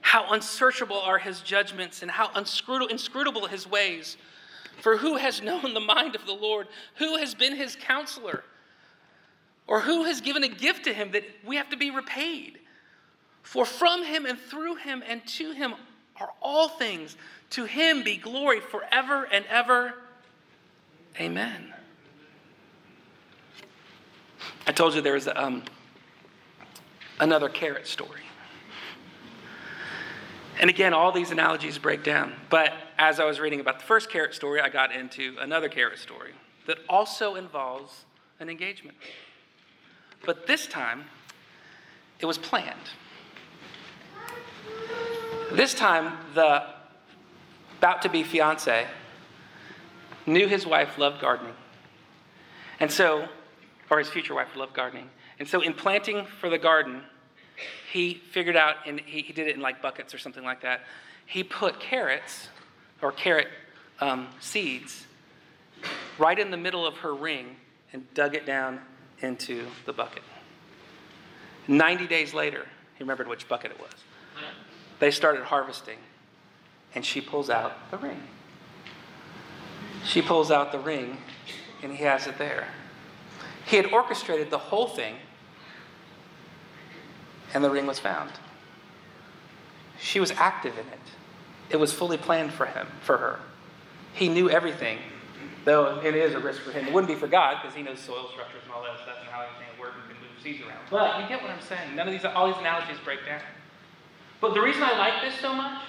How 0.00 0.32
unsearchable 0.32 1.00
are 1.00 1.18
his 1.18 1.40
judgments 1.40 2.02
and 2.02 2.10
how 2.10 2.30
inscrutable 2.36 3.46
his 3.46 3.68
ways. 3.68 4.16
For 4.80 4.96
who 4.96 5.16
has 5.16 5.42
known 5.42 5.74
the 5.74 5.80
mind 5.80 6.14
of 6.14 6.24
the 6.24 6.32
Lord? 6.32 6.68
Who 6.96 7.16
has 7.16 7.34
been 7.34 7.56
his 7.56 7.74
counselor? 7.74 8.44
Or 9.66 9.80
who 9.80 10.04
has 10.04 10.20
given 10.20 10.44
a 10.44 10.48
gift 10.48 10.84
to 10.84 10.92
him 10.92 11.10
that 11.12 11.24
we 11.44 11.56
have 11.56 11.70
to 11.70 11.76
be 11.76 11.90
repaid? 11.90 12.60
For 13.42 13.64
from 13.64 14.04
him 14.04 14.24
and 14.24 14.38
through 14.38 14.76
him 14.76 15.02
and 15.06 15.26
to 15.26 15.52
him 15.52 15.74
are 16.20 16.30
all 16.40 16.68
things. 16.68 17.16
To 17.50 17.64
him 17.64 18.04
be 18.04 18.16
glory 18.16 18.60
forever 18.60 19.24
and 19.24 19.44
ever. 19.46 19.94
Amen. 21.18 21.74
I 24.66 24.72
told 24.72 24.94
you 24.94 25.00
there 25.00 25.14
was 25.14 25.28
um, 25.28 25.62
another 27.20 27.48
carrot 27.48 27.86
story. 27.86 28.22
And 30.60 30.70
again, 30.70 30.94
all 30.94 31.12
these 31.12 31.30
analogies 31.30 31.78
break 31.78 32.04
down. 32.04 32.32
But 32.48 32.72
as 32.98 33.18
I 33.20 33.24
was 33.24 33.40
reading 33.40 33.60
about 33.60 33.80
the 33.80 33.84
first 33.84 34.10
carrot 34.10 34.34
story, 34.34 34.60
I 34.60 34.68
got 34.68 34.92
into 34.92 35.36
another 35.40 35.68
carrot 35.68 35.98
story 35.98 36.32
that 36.66 36.78
also 36.88 37.34
involves 37.34 38.04
an 38.40 38.48
engagement. 38.48 38.96
But 40.24 40.46
this 40.46 40.66
time, 40.66 41.04
it 42.20 42.26
was 42.26 42.38
planned. 42.38 42.78
This 45.52 45.74
time, 45.74 46.16
the 46.34 46.64
about 47.78 48.00
to 48.00 48.08
be 48.08 48.22
fiance 48.22 48.86
knew 50.24 50.48
his 50.48 50.66
wife 50.66 50.96
loved 50.96 51.20
gardening. 51.20 51.52
And 52.80 52.90
so, 52.90 53.28
or 53.90 53.98
his 53.98 54.08
future 54.08 54.34
wife 54.34 54.54
loved 54.56 54.74
gardening. 54.74 55.10
And 55.38 55.48
so, 55.48 55.60
in 55.60 55.74
planting 55.74 56.26
for 56.40 56.48
the 56.48 56.58
garden, 56.58 57.02
he 57.92 58.14
figured 58.14 58.56
out, 58.56 58.76
and 58.86 59.00
he, 59.00 59.22
he 59.22 59.32
did 59.32 59.48
it 59.48 59.54
in 59.54 59.60
like 59.60 59.82
buckets 59.82 60.14
or 60.14 60.18
something 60.18 60.44
like 60.44 60.62
that. 60.62 60.82
He 61.26 61.44
put 61.44 61.80
carrots 61.80 62.48
or 63.00 63.12
carrot 63.12 63.48
um, 64.00 64.28
seeds 64.40 65.06
right 66.18 66.38
in 66.38 66.50
the 66.50 66.56
middle 66.56 66.86
of 66.86 66.98
her 66.98 67.14
ring 67.14 67.56
and 67.92 68.12
dug 68.14 68.34
it 68.34 68.46
down 68.46 68.80
into 69.20 69.66
the 69.86 69.92
bucket. 69.92 70.22
90 71.68 72.06
days 72.06 72.34
later, 72.34 72.66
he 72.96 73.04
remembered 73.04 73.28
which 73.28 73.48
bucket 73.48 73.70
it 73.70 73.80
was. 73.80 73.92
They 74.98 75.10
started 75.10 75.44
harvesting, 75.44 75.98
and 76.94 77.04
she 77.04 77.20
pulls 77.20 77.50
out 77.50 77.90
the 77.90 77.96
ring. 77.96 78.22
She 80.04 80.22
pulls 80.22 80.50
out 80.50 80.72
the 80.72 80.78
ring, 80.78 81.16
and 81.82 81.92
he 81.92 82.04
has 82.04 82.26
it 82.26 82.38
there. 82.38 82.66
He 83.66 83.76
had 83.76 83.86
orchestrated 83.92 84.50
the 84.50 84.58
whole 84.58 84.88
thing, 84.88 85.16
and 87.54 87.64
the 87.64 87.70
ring 87.70 87.86
was 87.86 87.98
found. 87.98 88.30
She 89.98 90.20
was 90.20 90.30
active 90.32 90.74
in 90.74 90.86
it. 90.86 91.00
It 91.70 91.76
was 91.76 91.92
fully 91.92 92.18
planned 92.18 92.52
for 92.52 92.66
him, 92.66 92.86
for 93.00 93.16
her. 93.16 93.40
He 94.12 94.28
knew 94.28 94.50
everything, 94.50 94.98
though 95.64 96.00
it 96.04 96.14
is 96.14 96.34
a 96.34 96.38
risk 96.38 96.60
for 96.62 96.72
him. 96.72 96.86
It 96.86 96.92
wouldn't 96.92 97.12
be 97.12 97.18
for 97.18 97.26
God 97.26 97.58
because 97.62 97.74
he 97.74 97.82
knows 97.82 98.00
soil 98.00 98.28
structures 98.32 98.62
and 98.64 98.72
all 98.72 98.82
that 98.82 98.96
stuff 99.02 99.16
and 99.20 99.28
how 99.30 99.42
everything 99.42 99.80
works 99.80 99.94
and 99.96 100.04
can 100.10 100.20
move 100.20 100.42
seeds 100.42 100.60
around. 100.60 100.80
But 100.90 101.22
you 101.22 101.28
get 101.28 101.42
what 101.42 101.50
I'm 101.50 101.60
saying. 101.60 101.96
None 101.96 102.06
of 102.06 102.12
these, 102.12 102.24
all 102.24 102.46
these 102.46 102.58
analogies 102.58 102.98
break 103.04 103.24
down. 103.24 103.40
But 104.40 104.52
the 104.52 104.60
reason 104.60 104.82
I 104.82 104.98
like 104.98 105.22
this 105.22 105.40
so 105.40 105.54
much 105.54 105.82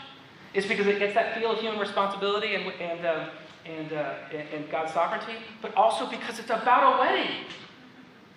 is 0.53 0.65
because 0.65 0.87
it 0.87 0.97
gets 0.97 1.13
that 1.13 1.37
feel 1.37 1.51
of 1.51 1.59
human 1.59 1.79
responsibility 1.79 2.55
and, 2.55 2.71
and, 2.79 3.05
uh, 3.05 3.29
and, 3.65 3.91
uh, 3.91 4.13
and 4.31 4.69
God's 4.71 4.93
sovereignty, 4.93 5.35
but 5.61 5.75
also 5.75 6.09
because 6.09 6.39
it's 6.39 6.49
about 6.49 6.95
a 6.95 6.99
wedding. 6.99 7.45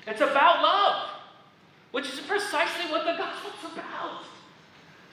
It's 0.09 0.23
about 0.23 0.63
love, 0.63 1.09
which 1.91 2.07
is 2.07 2.21
precisely 2.21 2.91
what 2.91 3.05
the 3.05 3.17
gospel's 3.17 3.73
about. 3.73 4.23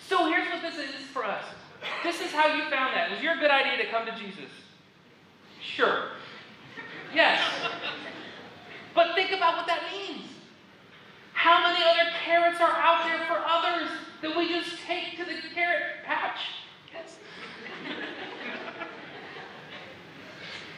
So 0.07 0.25
here's 0.31 0.47
what 0.49 0.61
this 0.61 0.75
is 0.75 1.05
for 1.11 1.25
us. 1.25 1.43
This 2.03 2.21
is 2.21 2.31
how 2.31 2.47
you 2.55 2.63
found 2.69 2.95
that. 2.95 3.11
Was 3.11 3.21
your 3.21 3.35
good 3.35 3.51
idea 3.51 3.83
to 3.83 3.91
come 3.91 4.05
to 4.05 4.15
Jesus? 4.15 4.49
Sure. 5.61 6.11
Yes. 7.13 7.41
But 8.93 9.15
think 9.15 9.31
about 9.31 9.57
what 9.57 9.67
that 9.67 9.83
means. 9.91 10.29
How 11.33 11.61
many 11.61 11.83
other 11.83 12.11
carrots 12.23 12.61
are 12.61 12.71
out 12.71 13.03
there 13.05 13.27
for 13.27 13.43
others 13.45 13.89
that 14.21 14.35
we 14.37 14.47
just 14.47 14.77
take 14.87 15.17
to 15.17 15.25
the 15.25 15.35
carrot 15.53 15.83
patch? 16.05 16.39
Yes. 16.93 17.17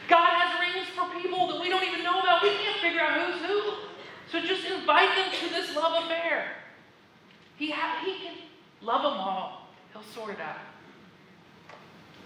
God 0.08 0.30
has 0.32 0.74
rings 0.74 0.88
for 0.88 1.06
people 1.22 1.46
that 1.48 1.60
we 1.60 1.68
don't 1.68 1.84
even 1.84 2.02
know 2.02 2.18
about. 2.18 2.42
We 2.42 2.50
can't 2.50 2.80
figure 2.80 3.00
out 3.00 3.20
who's 3.20 3.46
who. 3.46 3.87
So 4.30 4.40
just 4.40 4.64
invite 4.66 5.16
them 5.16 5.30
to 5.40 5.54
this 5.54 5.74
love 5.74 6.04
affair. 6.04 6.52
He, 7.56 7.70
ha- 7.70 8.02
he 8.04 8.12
can 8.24 8.34
love 8.82 9.02
them 9.02 9.20
all. 9.20 9.68
He'll 9.92 10.02
sort 10.14 10.30
it 10.30 10.40
out. 10.40 10.56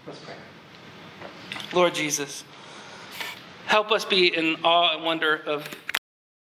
Let's 0.05 0.19
pray. 0.19 0.35
Lord 1.71 1.95
Jesus, 1.95 2.43
help 3.65 3.91
us 3.91 4.03
be 4.03 4.35
in 4.35 4.57
awe 4.63 4.95
and 4.95 5.03
wonder 5.03 5.35
of 5.35 5.67